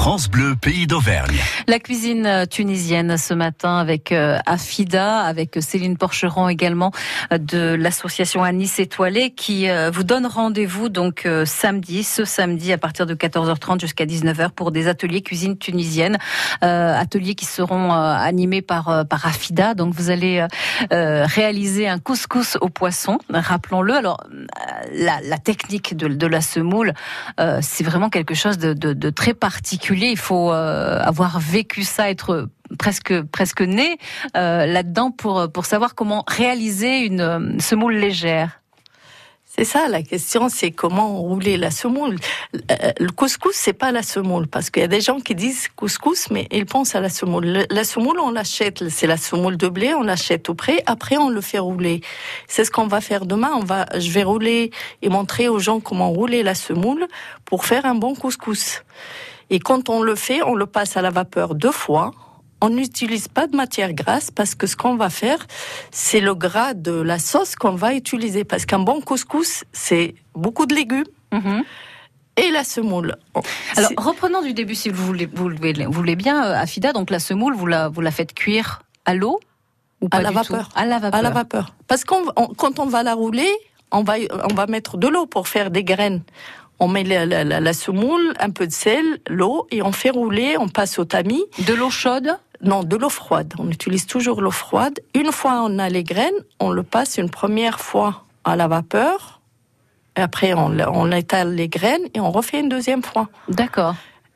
France 0.06 0.30
pays 0.62 0.86
d'Auvergne. 0.86 1.39
La 1.68 1.80
cuisine 1.80 2.28
euh, 2.28 2.46
tunisienne 2.46 3.18
ce 3.18 3.34
matin 3.34 3.78
avec 3.78 4.12
euh, 4.12 4.38
Afida, 4.46 5.22
avec 5.22 5.58
Céline 5.60 5.98
Porcheron 5.98 6.48
également 6.48 6.91
euh, 7.34 7.39
de 7.39 7.74
l'association 7.74 8.44
Anis 8.44 8.78
Étoilé 8.78 9.32
qui 9.32 9.68
vous 9.91 10.04
donne 10.04 10.28
rendez-vous 10.28 10.89
donc 10.89 11.28
samedi, 11.46 12.04
ce 12.04 12.24
samedi 12.24 12.72
à 12.72 12.78
partir 12.78 13.08
de 13.08 13.15
14h30 13.15 13.80
jusqu'à 13.82 14.06
19h 14.06 14.52
pour 14.52 14.72
des 14.72 14.88
ateliers 14.88 15.22
cuisine 15.22 15.58
tunisienne, 15.58 16.18
ateliers 16.62 17.34
qui 17.34 17.46
seront 17.46 17.91
animés 17.91 18.62
par 18.62 19.06
par 19.08 19.26
Afida. 19.26 19.74
Donc 19.74 19.94
vous 19.94 20.12
allez 20.12 20.46
réaliser 20.91 21.88
un 21.88 21.98
couscous 21.98 22.58
au 22.62 22.70
poisson, 22.70 23.18
rappelons-le. 23.30 23.94
Alors 23.94 24.24
la, 24.94 25.38
technique 25.38 25.96
de, 25.96 26.28
la 26.28 26.41
semoule, 26.41 26.94
c'est 27.62 27.84
vraiment 27.84 28.10
quelque 28.10 28.36
chose 28.36 28.58
de 28.58 29.10
très 29.10 29.34
particulier 29.34 29.95
il 30.04 30.18
faut 30.18 30.52
euh, 30.52 31.00
avoir 31.02 31.40
vécu 31.40 31.84
ça, 31.84 32.10
être 32.10 32.50
presque 32.80 33.22
presque 33.24 33.62
né 33.62 33.98
euh, 34.36 34.66
là-dedans 34.66 35.12
pour 35.12 35.52
pour 35.52 35.66
savoir 35.66 35.96
comment 35.96 36.24
réaliser 36.28 37.06
une 37.06 37.22
euh, 37.22 37.60
semoule 37.60 37.96
légère. 37.96 38.62
C'est 39.58 39.64
ça 39.64 39.88
la 39.88 40.04
question, 40.04 40.50
c'est 40.50 40.72
comment 40.72 41.16
rouler 41.22 41.56
la 41.56 41.72
semoule. 41.72 42.18
Le 42.52 43.10
couscous, 43.12 43.56
c'est 43.56 43.72
pas 43.72 43.94
la 43.94 44.04
semoule, 44.04 44.48
parce 44.48 44.70
qu'il 44.70 44.82
y 44.82 44.86
a 44.86 44.90
des 44.90 45.00
gens 45.00 45.22
qui 45.22 45.34
disent 45.34 45.70
couscous, 45.78 46.30
mais 46.30 46.46
ils 46.52 46.66
pensent 46.66 46.94
à 46.94 47.00
la 47.00 47.08
semoule. 47.08 47.66
La 47.70 47.84
semoule, 47.86 48.20
on 48.20 48.32
l'achète, 48.32 48.90
c'est 48.90 49.08
la 49.08 49.16
semoule 49.16 49.56
de 49.56 49.70
blé, 49.70 49.94
on 49.94 50.02
l'achète 50.02 50.50
au 50.50 50.56
prix, 50.56 50.80
après 50.86 51.16
on 51.16 51.30
le 51.30 51.40
fait 51.40 51.60
rouler. 51.60 52.02
C'est 52.50 52.66
ce 52.66 52.72
qu'on 52.72 52.88
va 52.88 53.00
faire 53.00 53.26
demain. 53.26 53.52
On 53.56 53.64
va, 53.64 53.86
je 53.98 54.10
vais 54.10 54.24
rouler 54.24 54.72
et 55.02 55.08
montrer 55.08 55.48
aux 55.48 55.60
gens 55.60 55.80
comment 55.80 56.10
rouler 56.10 56.44
la 56.44 56.56
semoule 56.56 57.08
pour 57.46 57.64
faire 57.64 57.86
un 57.86 57.96
bon 57.96 58.14
couscous. 58.14 58.84
Et 59.50 59.60
quand 59.60 59.90
on 59.90 60.02
le 60.02 60.16
fait, 60.16 60.42
on 60.44 60.56
le 60.56 60.66
passe 60.66 60.98
à 60.98 61.02
la 61.02 61.12
vapeur 61.12 61.56
deux 61.56 61.72
fois. 61.72 62.12
On 62.62 62.70
n'utilise 62.70 63.28
pas 63.28 63.48
de 63.48 63.56
matière 63.56 63.94
grasse 63.94 64.32
parce 64.32 64.56
que 64.56 64.66
ce 64.66 64.76
qu'on 64.76 64.96
va 64.96 65.10
faire, 65.10 65.46
c'est 65.92 66.20
le 66.20 66.34
gras 66.34 66.74
de 66.74 66.92
la 66.92 67.20
sauce 67.20 67.56
qu'on 67.56 67.76
va 67.76 67.94
utiliser. 67.94 68.44
Parce 68.44 68.66
qu'un 68.66 68.80
bon 68.80 69.02
couscous, 69.02 69.66
c'est 69.72 70.16
beaucoup 70.34 70.66
de 70.66 70.74
légumes. 70.74 71.04
Mhm. 71.32 71.64
Et 72.38 72.52
la 72.52 72.64
semoule. 72.64 73.16
Alors, 73.78 73.92
reprenons 73.98 74.42
du 74.42 74.54
début, 74.54 74.76
si 74.76 74.90
vous 74.90 75.06
voulez, 75.06 75.26
vous 75.26 75.50
voulez 75.90 76.16
bien, 76.16 76.46
euh, 76.46 76.60
Afida. 76.60 76.92
Donc, 76.92 77.10
la 77.10 77.20
semoule, 77.20 77.56
vous 77.56 77.66
la, 77.66 77.88
vous 77.88 78.02
la 78.02 78.12
faites 78.12 78.34
cuire 78.34 78.82
à 79.06 79.14
l'eau 79.14 79.40
ou 80.02 80.10
pas 80.10 80.18
à 80.18 80.22
la 80.22 80.32
vapeur. 80.32 80.70
À 80.76 80.86
la 80.86 81.00
vapeur. 81.00 81.20
À 81.20 81.22
la 81.22 81.30
vapeur. 81.30 81.76
Parce 81.88 82.04
qu'on, 82.04 82.26
quand 82.58 82.80
on 82.80 82.88
va 82.88 83.04
la 83.04 83.14
rouler, 83.14 83.50
on 83.92 84.04
va, 84.04 84.16
on 84.50 84.54
va 84.54 84.68
mettre 84.68 84.98
de 84.98 85.08
l'eau 85.08 85.26
pour 85.26 85.48
faire 85.48 85.72
des 85.72 85.84
graines. 85.84 86.24
On 86.80 86.88
met 86.88 87.04
la, 87.04 87.74
semoule, 87.74 88.34
un 88.40 88.50
peu 88.50 88.68
de 88.68 88.72
sel, 88.72 89.04
l'eau 89.30 89.68
et 89.72 89.82
on 89.82 89.92
fait 89.92 90.10
rouler, 90.10 90.58
on 90.58 90.68
passe 90.68 91.00
au 91.00 91.06
tamis. 91.06 91.44
De 91.60 91.74
l'eau 91.74 91.90
chaude? 91.90 92.38
Non, 92.62 92.84
de 92.84 92.96
l'eau 92.96 93.10
froide. 93.10 93.54
On 93.60 93.70
utilise 93.70 94.06
toujours 94.08 94.42
l'eau 94.42 94.52
froide. 94.52 95.00
Une 95.14 95.32
fois 95.32 95.62
on 95.64 95.80
a 95.80 95.90
les 95.90 96.04
graines, 96.04 96.34
on 96.60 96.72
le 96.72 96.84
passe 96.84 97.18
une 97.18 97.30
première 97.30 97.80
fois 97.80 98.24
à 98.44 98.56
la 98.56 98.68
vapeur. 98.68 99.42
Et 100.18 100.22
après 100.22 100.54
on, 100.54 100.78
on 100.80 101.12
étale 101.12 101.56
les 101.56 101.68
graines 101.68 102.08
et 102.14 102.20
on 102.20 102.32
refait 102.32 102.60
une 102.60 102.70
deuxième 102.70 103.04
fois. 103.04 103.30
D'accord. 103.48 103.96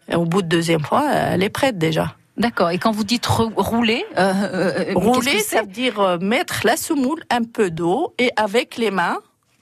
Et 0.09 0.15
au 0.15 0.25
bout 0.25 0.41
de 0.41 0.47
deuxième 0.47 0.81
fois, 0.81 1.05
elle 1.11 1.43
est 1.43 1.49
prête 1.49 1.77
déjà. 1.77 2.15
D'accord. 2.39 2.69
Et 2.69 2.77
quand 2.77 2.91
vous 2.91 3.03
dites 3.03 3.25
rouler, 3.27 4.05
euh, 4.17 4.33
euh, 4.53 4.93
rouler, 4.95 5.39
ça 5.39 5.61
veut 5.61 5.67
dire 5.67 5.99
euh, 5.99 6.17
mettre 6.19 6.61
la 6.63 6.77
semoule 6.77 7.21
un 7.29 7.43
peu 7.43 7.69
d'eau 7.69 8.13
et 8.17 8.31
avec 8.37 8.77
les 8.77 8.91
mains 8.91 9.17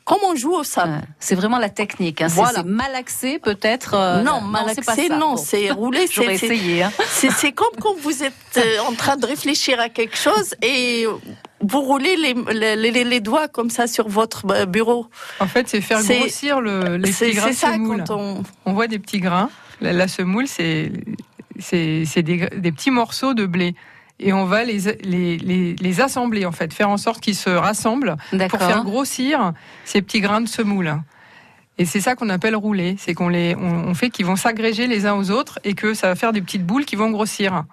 comme 0.07 0.19
on 0.23 0.35
joue 0.35 0.53
au 0.53 0.63
sable. 0.63 1.01
c'est 1.19 1.35
vraiment 1.35 1.59
la 1.59 1.67
technique. 1.67 2.21
Hein. 2.21 2.27
Voilà. 2.29 2.59
C'est 2.59 2.65
malaxer 2.65 3.39
peut-être. 3.39 3.93
Euh, 3.93 4.23
non, 4.23 4.39
malaxer, 4.39 5.09
non, 5.09 5.35
c'est 5.35 5.69
rouler. 5.69 6.07
C'est 6.07 6.25
essayer. 6.33 6.83
Hein. 6.83 6.91
C'est 7.09 7.51
comme 7.51 7.75
quand 7.81 7.95
vous 7.99 8.23
êtes 8.23 8.33
euh, 8.55 8.79
en 8.87 8.93
train 8.93 9.17
de 9.17 9.25
réfléchir 9.25 9.81
à 9.81 9.89
quelque 9.89 10.15
chose 10.15 10.55
et 10.61 11.05
vous 11.59 11.81
roulez 11.81 12.15
les, 12.15 12.33
les, 12.77 13.03
les, 13.03 13.19
doigts 13.19 13.49
comme 13.49 13.69
ça 13.69 13.85
sur 13.85 14.07
votre 14.07 14.45
euh, 14.49 14.65
bureau. 14.65 15.07
En 15.41 15.47
fait, 15.47 15.67
c'est 15.67 15.81
faire 15.81 16.01
grossir 16.01 16.61
le, 16.61 16.95
les 16.95 17.11
petits 17.11 17.33
grains 17.33 17.49
de 17.49 17.55
semoule. 17.55 18.03
On... 18.09 18.43
on... 18.65 18.73
voit 18.73 18.87
des 18.87 18.99
petits 18.99 19.19
grains. 19.19 19.49
La, 19.81 20.07
semoule, 20.07 20.47
c'est 20.47 20.89
des, 21.75 22.05
des 22.15 22.71
petits 22.71 22.91
morceaux 22.91 23.33
de 23.33 23.45
blé 23.45 23.75
et 24.19 24.33
on 24.33 24.45
va 24.45 24.63
les, 24.63 24.79
les, 25.03 25.75
les, 25.75 26.01
assembler 26.01 26.45
en 26.45 26.51
fait, 26.51 26.73
faire 26.73 26.89
en 26.89 26.97
sorte 26.97 27.21
qu'ils 27.21 27.35
se 27.35 27.49
rassemblent 27.49 28.15
pour 28.49 28.59
faire 28.59 28.83
grossir 28.83 29.53
ces 29.85 30.01
petits 30.01 30.21
grains 30.21 30.41
de 30.41 30.47
semoule. 30.47 30.95
Et 31.77 31.85
c'est 31.85 32.01
ça 32.01 32.15
qu'on 32.15 32.29
appelle 32.29 32.55
rouler, 32.55 32.95
c'est 32.97 33.13
qu'on 33.13 33.29
les, 33.29 33.55
on 33.55 33.93
fait 33.93 34.09
qu'ils 34.09 34.25
vont 34.25 34.35
s'agréger 34.35 34.87
les 34.87 35.05
uns 35.05 35.13
aux 35.13 35.29
autres 35.29 35.59
et 35.63 35.75
que 35.75 35.93
ça 35.93 36.07
va 36.07 36.15
faire 36.15 36.33
des 36.33 36.41
petites 36.41 36.65
boules 36.65 36.85
qui 36.85 36.95
vont 36.95 37.11
grossir. 37.11 37.65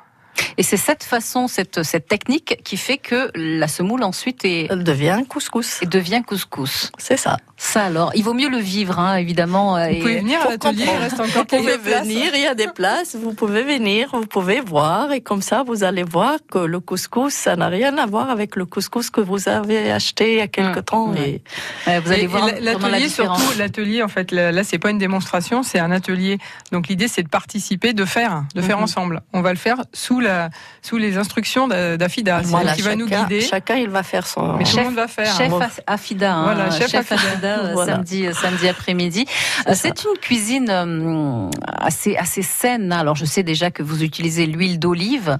Et 0.59 0.63
c'est 0.63 0.77
cette 0.77 1.05
façon, 1.05 1.49
cette, 1.49 1.83
cette 1.83 2.07
technique 2.07 2.61
qui 2.65 2.77
fait 2.77 2.99
que 2.99 3.31
la 3.35 3.69
semoule 3.69 4.03
ensuite 4.03 4.45
est... 4.45 4.67
Elle 4.71 4.85
devient 4.85 5.23
couscous. 5.29 5.83
Et 5.83 5.87
devient 5.87 6.23
couscous. 6.27 6.91
C'est 6.99 7.17
ça. 7.17 7.39
Ça 7.65 7.87
alors, 7.87 8.13
il 8.15 8.23
vaut 8.23 8.35
mieux 8.35 8.51
le 8.51 8.59
vivre, 8.59 8.99
hein, 8.99 9.17
évidemment. 9.17 9.79
Vous 9.79 9.99
pouvez 9.99 10.19
venir 10.19 10.39
à 10.43 10.51
l'atelier, 10.51 10.85
il 10.85 10.99
reste 10.99 11.15
encore 11.19 11.29
Vous 11.35 11.45
pouvez 11.45 11.79
venir, 11.79 12.33
il 12.35 12.43
y 12.43 12.47
a 12.47 12.55
des 12.55 12.69
places, 12.69 13.17
vous 13.17 13.33
pouvez 13.33 13.63
venir, 13.63 14.11
vous 14.13 14.27
pouvez 14.27 14.61
voir, 14.61 15.13
et 15.13 15.23
comme 15.23 15.41
ça, 15.41 15.65
vous 15.67 15.83
allez 15.83 16.03
voir 16.03 16.37
que 16.51 16.59
le 16.59 16.79
couscous, 16.79 17.33
ça 17.33 17.57
n'a 17.57 17.69
rien 17.69 17.97
à 17.97 18.05
voir 18.05 18.29
avec 18.29 18.57
le 18.57 18.67
couscous 18.67 19.09
que 19.09 19.23
vous 19.23 19.49
avez 19.49 19.91
acheté 19.91 20.33
il 20.35 20.39
y 20.39 20.41
a 20.43 20.47
quelque 20.47 20.81
mmh. 20.81 20.85
temps. 20.85 21.15
Et... 21.15 21.43
vous 21.87 22.13
allez 22.13 22.27
voir 22.27 22.51
l'atelier, 22.61 23.09
surtout 23.09 23.59
l'atelier, 23.59 24.03
en 24.03 24.09
fait, 24.09 24.31
là, 24.31 24.63
c'est 24.63 24.79
pas 24.79 24.91
une 24.91 24.99
démonstration, 24.99 25.63
c'est 25.63 25.79
un 25.79 25.91
atelier. 25.91 26.39
Donc 26.71 26.89
l'idée, 26.89 27.09
c'est 27.09 27.23
de 27.23 27.29
participer, 27.29 27.95
de 27.95 28.05
faire, 28.05 28.45
de 28.55 28.61
faire 28.61 28.79
mmh. 28.79 28.83
ensemble. 28.85 29.23
On 29.33 29.41
va 29.41 29.51
le 29.51 29.59
faire 29.59 29.79
sous 29.95 30.21
la, 30.21 30.51
sous 30.83 30.99
les 30.99 31.17
instructions 31.17 31.67
d'Afida, 31.67 32.43
qui 32.77 32.83
va 32.83 32.95
nous 32.95 33.07
guider. 33.07 33.41
Chacun, 33.41 33.77
il 33.77 33.89
va 33.89 34.03
faire 34.03 34.27
son. 34.27 34.53
Mais 34.59 34.67
chef, 34.67 34.93
va 34.93 35.09
faire. 35.09 35.35
Chef 35.35 35.53
Afida. 35.87 36.35
Hein, 36.35 36.45
voilà, 36.45 36.71
chef, 36.71 36.95
Afida, 36.95 37.54
euh, 37.59 37.85
samedi, 37.85 38.27
euh, 38.27 38.33
samedi 38.33 38.69
après-midi. 38.69 39.27
Euh, 39.69 39.73
c'est 39.75 40.05
une 40.05 40.19
cuisine 40.21 41.51
assez, 41.65 42.17
assez 42.17 42.43
saine. 42.43 42.93
Alors, 42.93 43.17
je 43.17 43.25
sais 43.25 43.43
déjà 43.43 43.71
que 43.71 43.83
vous 43.83 44.03
utilisez 44.03 44.47
l'huile 44.47 44.79
d'olive 44.79 45.39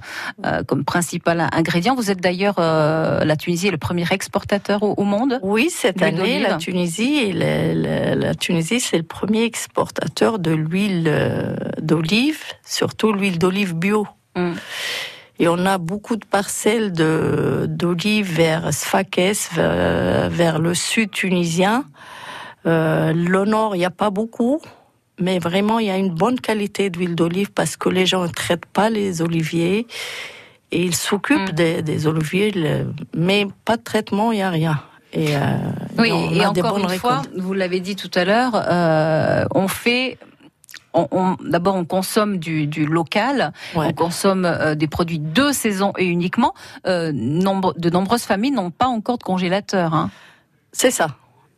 comme 0.67 0.83
principal 0.83 1.47
ingrédient. 1.51 1.95
Vous 1.95 2.11
êtes 2.11 2.21
d'ailleurs, 2.21 2.59
la 2.59 3.35
Tunisie 3.35 3.67
est 3.67 3.71
le 3.71 3.77
premier 3.77 4.05
exportateur 4.11 4.83
au, 4.83 5.03
monde. 5.03 5.39
Oui, 5.41 5.69
cette 5.69 6.01
année, 6.01 6.39
la 6.39 6.55
Tunisie, 6.57 7.31
la, 7.33 8.15
la 8.15 8.35
Tunisie, 8.35 8.79
c'est 8.79 8.97
le 8.97 9.03
premier 9.03 9.43
exportateur 9.43 10.39
de 10.39 10.51
l'huile 10.51 11.11
d'olive, 11.81 12.43
surtout 12.65 13.13
l'huile 13.13 13.39
d'olive 13.39 13.75
bio. 13.75 14.07
Mm. 14.35 14.53
Et 15.39 15.47
on 15.47 15.65
a 15.65 15.77
beaucoup 15.77 16.15
de 16.15 16.25
parcelles 16.25 16.93
d'olives 16.93 18.33
vers 18.33 18.73
Sfax, 18.73 19.49
vers, 19.53 20.59
le 20.59 20.73
sud 20.73 21.11
tunisien. 21.11 21.85
Euh, 22.65 23.13
le 23.13 23.45
nord, 23.45 23.75
il 23.75 23.79
n'y 23.79 23.85
a 23.85 23.91
pas 23.91 24.09
beaucoup, 24.09 24.61
mais 25.19 25.39
vraiment, 25.39 25.79
il 25.79 25.87
y 25.87 25.91
a 25.91 25.97
une 25.97 26.13
bonne 26.13 26.39
qualité 26.39 26.89
d'huile 26.89 27.15
d'olive 27.15 27.51
parce 27.51 27.77
que 27.77 27.89
les 27.89 28.05
gens 28.05 28.23
ne 28.23 28.31
traitent 28.31 28.65
pas 28.65 28.89
les 28.89 29.21
oliviers 29.21 29.87
et 30.71 30.83
ils 30.83 30.95
s'occupent 30.95 31.51
mm. 31.51 31.81
des, 31.81 32.07
oliviers, 32.07 32.53
mais 33.15 33.47
pas 33.65 33.77
de 33.77 33.83
traitement, 33.83 34.31
il 34.31 34.37
n'y 34.37 34.41
a 34.41 34.49
rien. 34.49 34.81
Et, 35.13 35.35
euh, 35.35 35.39
oui, 35.97 36.11
et, 36.33 36.45
encore 36.45 36.77
une 36.77 36.89
fois, 36.89 37.21
vous 37.37 37.53
l'avez 37.53 37.79
dit 37.79 37.95
tout 37.95 38.11
à 38.15 38.25
l'heure, 38.25 38.51
euh, 38.55 39.45
on 39.53 39.67
fait 39.67 40.17
d'abord 41.43 41.75
on 41.75 41.85
consomme 41.85 42.37
du, 42.37 42.85
local, 42.85 43.53
on 43.75 43.93
consomme 43.93 44.45
euh, 44.45 44.75
des 44.75 44.87
produits 44.87 45.19
de 45.19 45.51
saison 45.51 45.93
et 45.97 46.05
uniquement. 46.05 46.53
Euh, 46.87 47.11
de 47.11 47.89
nombreuses 47.89 48.23
familles 48.23 48.51
n'ont 48.51 48.71
pas 48.71 48.87
encore 48.87 49.17
de 49.17 49.23
congélateur. 49.23 49.93
Hein. 49.93 50.09
C'est 50.71 50.91
ça. 50.91 51.09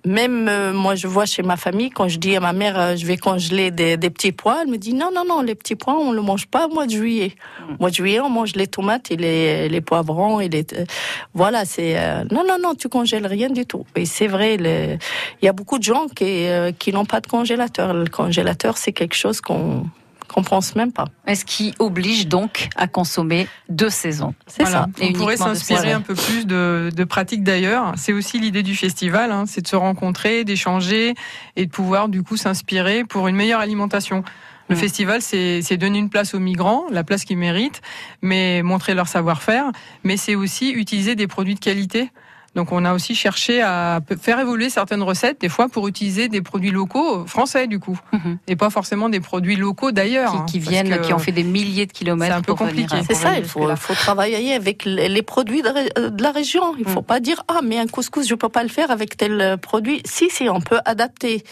Même 0.07 0.47
euh, 0.47 0.73
moi, 0.73 0.95
je 0.95 1.07
vois 1.07 1.25
chez 1.25 1.43
ma 1.43 1.57
famille, 1.57 1.89
quand 1.89 2.07
je 2.07 2.17
dis 2.17 2.35
à 2.35 2.39
ma 2.39 2.53
mère, 2.53 2.79
euh, 2.79 2.95
je 2.95 3.05
vais 3.05 3.17
congeler 3.17 3.71
des, 3.71 3.97
petits 3.97 4.31
pois, 4.31 4.61
elle 4.63 4.69
me 4.69 4.77
dit 4.77 4.93
non, 4.93 5.09
non, 5.13 5.25
non, 5.27 5.41
les 5.41 5.53
petits 5.53 5.75
pois, 5.75 5.95
on 5.99 6.11
ne 6.11 6.15
le 6.15 6.21
mange 6.21 6.47
pas 6.47 6.67
au 6.67 6.73
mois 6.73 6.85
de 6.85 6.91
juillet. 6.91 7.33
Au 7.69 7.81
mois 7.81 7.89
de 7.89 7.95
juillet, 7.95 8.19
on 8.21 8.29
mange 8.29 8.55
les 8.55 8.67
tomates 8.67 9.11
et 9.11 9.17
les, 9.17 9.67
les 9.67 9.81
poivrons. 9.81 10.39
Et 10.39 10.47
les, 10.47 10.65
euh, 10.73 10.85
voilà, 11.33 11.65
c'est... 11.65 11.95
non, 12.31 12.43
non, 12.47 12.57
non, 12.61 12.73
tu 12.73 12.87
congèles 12.87 13.27
rien 13.27 13.49
du 13.49 13.65
tout. 13.65 13.85
Et 13.95 14.05
c'est 14.05 14.27
vrai, 14.27 14.55
il 14.55 15.45
y 15.45 15.47
a 15.47 15.53
beaucoup 15.53 15.77
de 15.77 15.83
gens 15.83 16.07
qui, 16.07 16.47
qui 16.79 16.93
n'ont 16.93 17.05
pas 17.05 17.19
de 17.19 17.27
congélateur. 17.27 17.93
Le 17.93 18.07
congélateur, 18.07 18.77
c'est 18.77 18.93
quelque 18.93 19.15
chose 19.15 19.41
qu'on 19.41 19.83
qu'on 20.27 20.43
pense 20.43 20.75
même 20.75 20.91
pas. 20.91 21.05
Est-ce 21.25 21.45
qui 21.45 21.73
oblige 21.79 22.27
donc 22.27 22.69
à 22.75 22.87
consommer 22.87 23.47
deux 23.69 23.89
saisons 23.89 24.33
C'est 24.45 24.65
ça. 24.65 24.87
Et 24.99 25.09
on 25.09 25.13
pourrait 25.13 25.37
s'inspirer 25.37 25.91
un 25.91 26.01
peu 26.01 26.15
plus 26.15 26.45
de, 26.45 26.91
de 26.95 27.03
pratiques 27.03 27.43
d'ailleurs. 27.43 27.93
C'est 27.97 28.13
aussi 28.13 28.39
l'idée 28.39 28.63
du 28.63 28.75
festival, 28.75 29.31
hein, 29.31 29.45
c'est 29.47 29.61
de 29.61 29.67
se 29.67 29.75
rencontrer, 29.75 30.43
d'échanger 30.43 31.13
et 31.55 31.65
de 31.65 31.71
pouvoir 31.71 32.09
du 32.09 32.23
coup 32.23 32.37
s'inspirer 32.37 33.03
pour 33.03 33.27
une 33.27 33.35
meilleure 33.35 33.61
alimentation. 33.61 34.23
Le 34.69 34.75
mm. 34.75 34.79
festival, 34.79 35.21
c'est 35.21 35.77
donner 35.77 35.99
une 35.99 36.09
place 36.09 36.33
aux 36.33 36.39
migrants, 36.39 36.85
la 36.91 37.03
place 37.03 37.23
qu'ils 37.23 37.37
méritent, 37.37 37.81
mais 38.21 38.61
montrer 38.63 38.93
leur 38.93 39.07
savoir-faire, 39.07 39.71
mais 40.03 40.17
c'est 40.17 40.35
aussi 40.35 40.71
utiliser 40.71 41.15
des 41.15 41.27
produits 41.27 41.55
de 41.55 41.59
qualité. 41.59 42.09
Donc 42.57 42.71
on 42.71 42.85
a 42.85 42.93
aussi 42.95 43.13
cherché 43.13 43.61
à 43.61 43.99
faire 44.19 44.39
évoluer 44.39 44.71
certaines 44.71 45.03
recettes, 45.03 45.39
des 45.41 45.47
fois 45.47 45.69
pour 45.69 45.87
utiliser 45.87 46.27
des 46.27 46.41
produits 46.41 46.71
locaux 46.71 47.27
français 47.27 47.67
du 47.67 47.77
coup, 47.77 47.99
mhm. 48.11 48.39
et 48.47 48.55
pas 48.55 48.71
forcément 48.71 49.09
des 49.09 49.19
produits 49.19 49.55
locaux 49.55 49.91
d'ailleurs. 49.91 50.43
Qui, 50.45 50.57
hein, 50.57 50.61
viennent, 50.67 51.01
qui 51.01 51.13
ont 51.13 51.19
fait 51.19 51.31
des 51.31 51.43
milliers 51.43 51.85
de 51.85 51.91
kilomètres. 51.91 52.33
C'est 52.33 52.39
un 52.39 52.41
peu 52.41 52.55
compliqué. 52.55 52.95
C'est 53.07 53.13
ça, 53.13 53.37
il 53.37 53.45
faut, 53.45 53.67
faut, 53.75 53.93
travailler 53.93 54.55
avec 54.55 54.85
les 54.85 55.21
produits 55.21 55.61
de, 55.61 56.19
la 56.19 56.31
région. 56.31 56.73
Il 56.79 56.87
ne 56.87 56.89
faut 56.89 57.01
mm. 57.01 57.05
pas 57.05 57.19
dire 57.19 57.43
ah 57.47 57.59
mais 57.63 57.77
un 57.77 57.85
couscous 57.85 58.27
je 58.27 58.33
peux 58.33 58.49
pas 58.49 58.63
le 58.63 58.69
faire 58.69 58.89
avec 58.89 59.17
tel 59.17 59.59
produit. 59.61 60.01
Si 60.05 60.31
si, 60.31 60.49
on 60.49 60.59
peut 60.59 60.79
adapter 60.83 61.43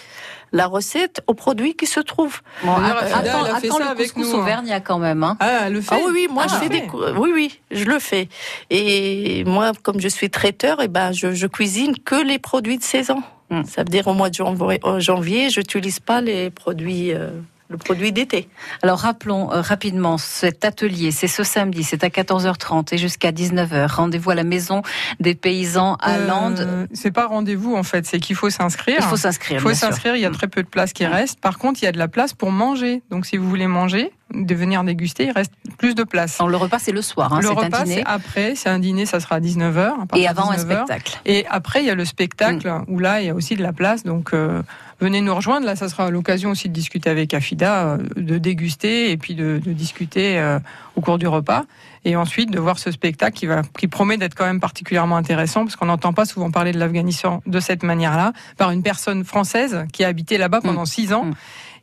la 0.51 0.67
recette 0.67 1.21
aux 1.27 1.33
produits 1.33 1.75
qui 1.75 1.85
se 1.85 1.99
trouvent. 1.99 2.41
Bon, 2.63 2.73
attends, 2.73 3.43
attends 3.43 3.79
le 3.79 3.95
couscous 3.95 4.31
nous, 4.31 4.39
Auvergnat 4.39 4.79
quand 4.79 4.99
même. 4.99 5.23
Hein. 5.23 5.37
Ah, 5.39 5.69
le 5.69 5.81
fait. 5.81 5.95
Ah 5.95 5.99
oui, 6.05 6.11
oui, 6.13 6.27
moi 6.29 6.45
je 6.47 6.55
fais 6.55 6.69
des, 6.69 6.87
oui, 7.17 7.31
oui, 7.33 7.59
je 7.71 7.85
le 7.85 7.99
fais. 7.99 8.29
Et 8.69 9.43
moi, 9.45 9.71
comme 9.83 9.99
je 9.99 10.07
suis 10.07 10.29
traiteur, 10.29 10.81
et 10.81 10.85
eh 10.85 10.87
ben 10.87 11.11
je, 11.11 11.33
je 11.33 11.47
cuisine 11.47 11.97
que 11.97 12.15
les 12.15 12.39
produits 12.39 12.77
de 12.77 12.83
saison. 12.83 13.21
Hmm. 13.49 13.63
Ça 13.63 13.81
veut 13.81 13.89
dire 13.89 14.07
au 14.07 14.13
mois 14.13 14.29
de 14.29 14.35
janvier, 14.35 14.79
janvier 14.97 15.49
je 15.49 15.59
n'utilise 15.59 15.99
pas 15.99 16.21
les 16.21 16.49
produits. 16.49 17.13
Euh, 17.13 17.29
le 17.69 17.77
produit 17.77 18.11
d'été. 18.11 18.47
Alors 18.81 18.99
rappelons 18.99 19.51
euh, 19.51 19.61
rapidement 19.61 20.17
cet 20.17 20.65
atelier, 20.65 21.11
c'est 21.11 21.27
ce 21.27 21.43
samedi, 21.43 21.83
c'est 21.83 22.03
à 22.03 22.09
14h30 22.09 22.93
et 22.93 22.97
jusqu'à 22.97 23.31
19h. 23.31 23.91
Rendez-vous 23.91 24.31
à 24.31 24.35
la 24.35 24.43
maison 24.43 24.81
des 25.19 25.35
paysans 25.35 25.95
à 25.99 26.15
euh, 26.15 26.27
Landes. 26.27 26.87
C'est 26.93 27.11
pas 27.11 27.27
rendez-vous 27.27 27.75
en 27.75 27.83
fait, 27.83 28.05
c'est 28.05 28.19
qu'il 28.19 28.35
faut 28.35 28.49
s'inscrire. 28.49 28.97
Il 28.99 29.03
faut 29.03 29.17
s'inscrire. 29.17 29.57
Il 29.57 29.61
faut 29.61 29.73
s'inscrire, 29.73 30.15
il 30.15 30.21
y 30.21 30.25
a 30.25 30.31
très 30.31 30.47
peu 30.47 30.63
de 30.63 30.67
place 30.67 30.93
qui 30.93 31.05
reste. 31.05 31.39
Par 31.39 31.57
contre, 31.57 31.81
il 31.81 31.85
y 31.85 31.87
a 31.87 31.91
de 31.91 31.97
la 31.97 32.07
place 32.07 32.33
pour 32.33 32.51
manger. 32.51 33.01
Donc 33.09 33.25
si 33.25 33.37
vous 33.37 33.49
voulez 33.49 33.67
manger, 33.67 34.11
de 34.33 34.55
venir 34.55 34.83
déguster, 34.83 35.25
il 35.25 35.31
reste 35.31 35.53
plus 35.77 35.95
de 35.95 36.03
place. 36.03 36.39
le 36.39 36.57
repas 36.57 36.79
c'est 36.79 36.91
le 36.91 37.01
soir, 37.01 37.33
hein, 37.33 37.41
le 37.41 37.49
repas 37.49 37.85
c'est 37.85 38.03
après, 38.05 38.55
c'est 38.55 38.69
un 38.69 38.79
dîner, 38.79 39.05
ça 39.05 39.19
sera 39.19 39.35
à 39.35 39.39
19h. 39.39 39.93
Et 40.15 40.27
avant 40.27 40.51
un 40.51 40.57
spectacle. 40.57 41.19
Et 41.25 41.45
après 41.49 41.81
il 41.81 41.85
y 41.85 41.91
a 41.91 41.95
le 41.95 42.05
spectacle 42.05 42.67
mm. 42.67 42.85
où 42.87 42.99
là 42.99 43.21
il 43.21 43.27
y 43.27 43.29
a 43.29 43.35
aussi 43.35 43.55
de 43.55 43.61
la 43.61 43.73
place, 43.73 44.03
donc 44.03 44.33
euh, 44.33 44.61
venez 44.99 45.21
nous 45.21 45.35
rejoindre. 45.35 45.65
Là, 45.65 45.75
ça 45.75 45.89
sera 45.89 46.09
l'occasion 46.09 46.51
aussi 46.51 46.69
de 46.69 46.73
discuter 46.73 47.09
avec 47.09 47.33
Afida, 47.33 47.85
euh, 47.85 47.97
de 48.15 48.37
déguster 48.37 49.11
et 49.11 49.17
puis 49.17 49.35
de, 49.35 49.59
discuter 49.65 50.39
euh, 50.39 50.59
au 50.95 51.01
cours 51.01 51.17
du 51.17 51.27
repas. 51.27 51.63
Et 52.03 52.15
ensuite 52.15 52.51
de 52.51 52.59
voir 52.59 52.77
ce 52.77 52.91
spectacle 52.91 53.35
qui, 53.35 53.47
va, 53.47 53.63
qui 53.77 53.87
promet 53.87 54.17
d'être 54.17 54.35
quand 54.35 54.45
même 54.45 54.59
particulièrement 54.59 55.17
intéressant, 55.17 55.63
parce 55.63 55.75
qu'on 55.75 55.87
n'entend 55.87 56.13
pas 56.13 56.25
souvent 56.25 56.51
parler 56.51 56.71
de 56.71 56.77
l'Afghanistan 56.77 57.41
de 57.47 57.59
cette 57.59 57.83
manière-là, 57.83 58.31
par 58.57 58.71
une 58.71 58.83
personne 58.83 59.23
française 59.23 59.85
qui 59.91 60.03
a 60.03 60.07
habité 60.07 60.37
là-bas 60.37 60.61
pendant 60.61 60.83
mm. 60.83 60.87
six 60.87 61.13
ans. 61.13 61.25
Mm. 61.25 61.33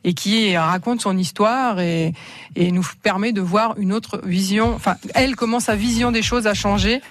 Et 0.03 0.13
qui 0.13 0.57
raconte 0.57 1.01
son 1.01 1.17
histoire 1.17 1.79
et, 1.79 2.13
et, 2.55 2.71
nous 2.71 2.85
permet 3.01 3.31
de 3.31 3.41
voir 3.41 3.75
une 3.77 3.93
autre 3.93 4.21
vision. 4.23 4.73
Enfin, 4.73 4.95
elle, 5.15 5.35
comment 5.35 5.59
sa 5.59 5.75
vision 5.75 6.11
des 6.11 6.21
choses 6.21 6.47
a 6.47 6.53
changé, 6.53 7.01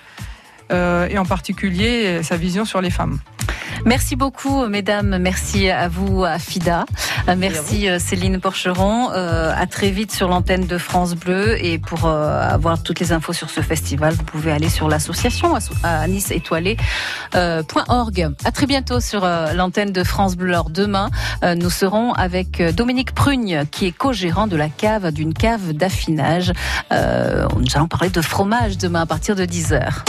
et 0.73 1.19
en 1.19 1.25
particulier 1.25 2.23
sa 2.23 2.37
vision 2.37 2.65
sur 2.65 2.81
les 2.81 2.91
femmes. 2.91 3.19
Merci 3.85 4.15
beaucoup, 4.15 4.67
mesdames. 4.67 5.19
Merci 5.19 5.69
à 5.69 5.89
vous, 5.89 6.25
à 6.25 6.39
FIDA. 6.39 6.85
Merci, 7.37 7.89
Céline 7.99 8.41
Porcheron. 8.41 9.09
à 9.09 9.67
très 9.67 9.91
vite 9.91 10.13
sur 10.13 10.29
l'antenne 10.29 10.67
de 10.67 10.79
France 10.79 11.15
Bleu. 11.15 11.57
Et 11.65 11.79
pour 11.79 12.07
avoir 12.07 12.83
toutes 12.83 13.01
les 13.01 13.13
infos 13.13 13.33
sur 13.33 13.51
ce 13.51 13.61
festival, 13.61 14.15
vous 14.15 14.23
pouvez 14.23 14.53
aller 14.53 14.69
sur 14.69 14.89
l'association 14.89 15.55
à 15.83 16.07
Nice 16.07 16.31
étoilé.org. 16.31 18.29
à 18.45 18.53
très 18.53 18.67
bientôt 18.67 19.01
sur 19.01 19.23
l'antenne 19.23 19.91
de 19.91 20.05
France 20.05 20.37
Bleu. 20.37 20.51
Alors 20.51 20.71
demain, 20.71 21.11
nous 21.43 21.71
serons 21.71 22.13
avec 22.13 22.63
Dominique 22.75 23.13
Prugne, 23.15 23.65
qui 23.71 23.87
est 23.87 23.93
co-gérant 23.93 24.47
de 24.47 24.57
la 24.57 24.69
cave, 24.69 25.11
d'une 25.11 25.35
cave 25.35 25.73
d'affinage. 25.73 26.53
nous 26.91 27.67
allons 27.75 27.89
parler 27.89 28.11
de 28.11 28.21
fromage 28.21 28.79
demain 28.79 29.01
à 29.01 29.07
partir 29.07 29.35
de 29.35 29.45
10h. 29.45 30.05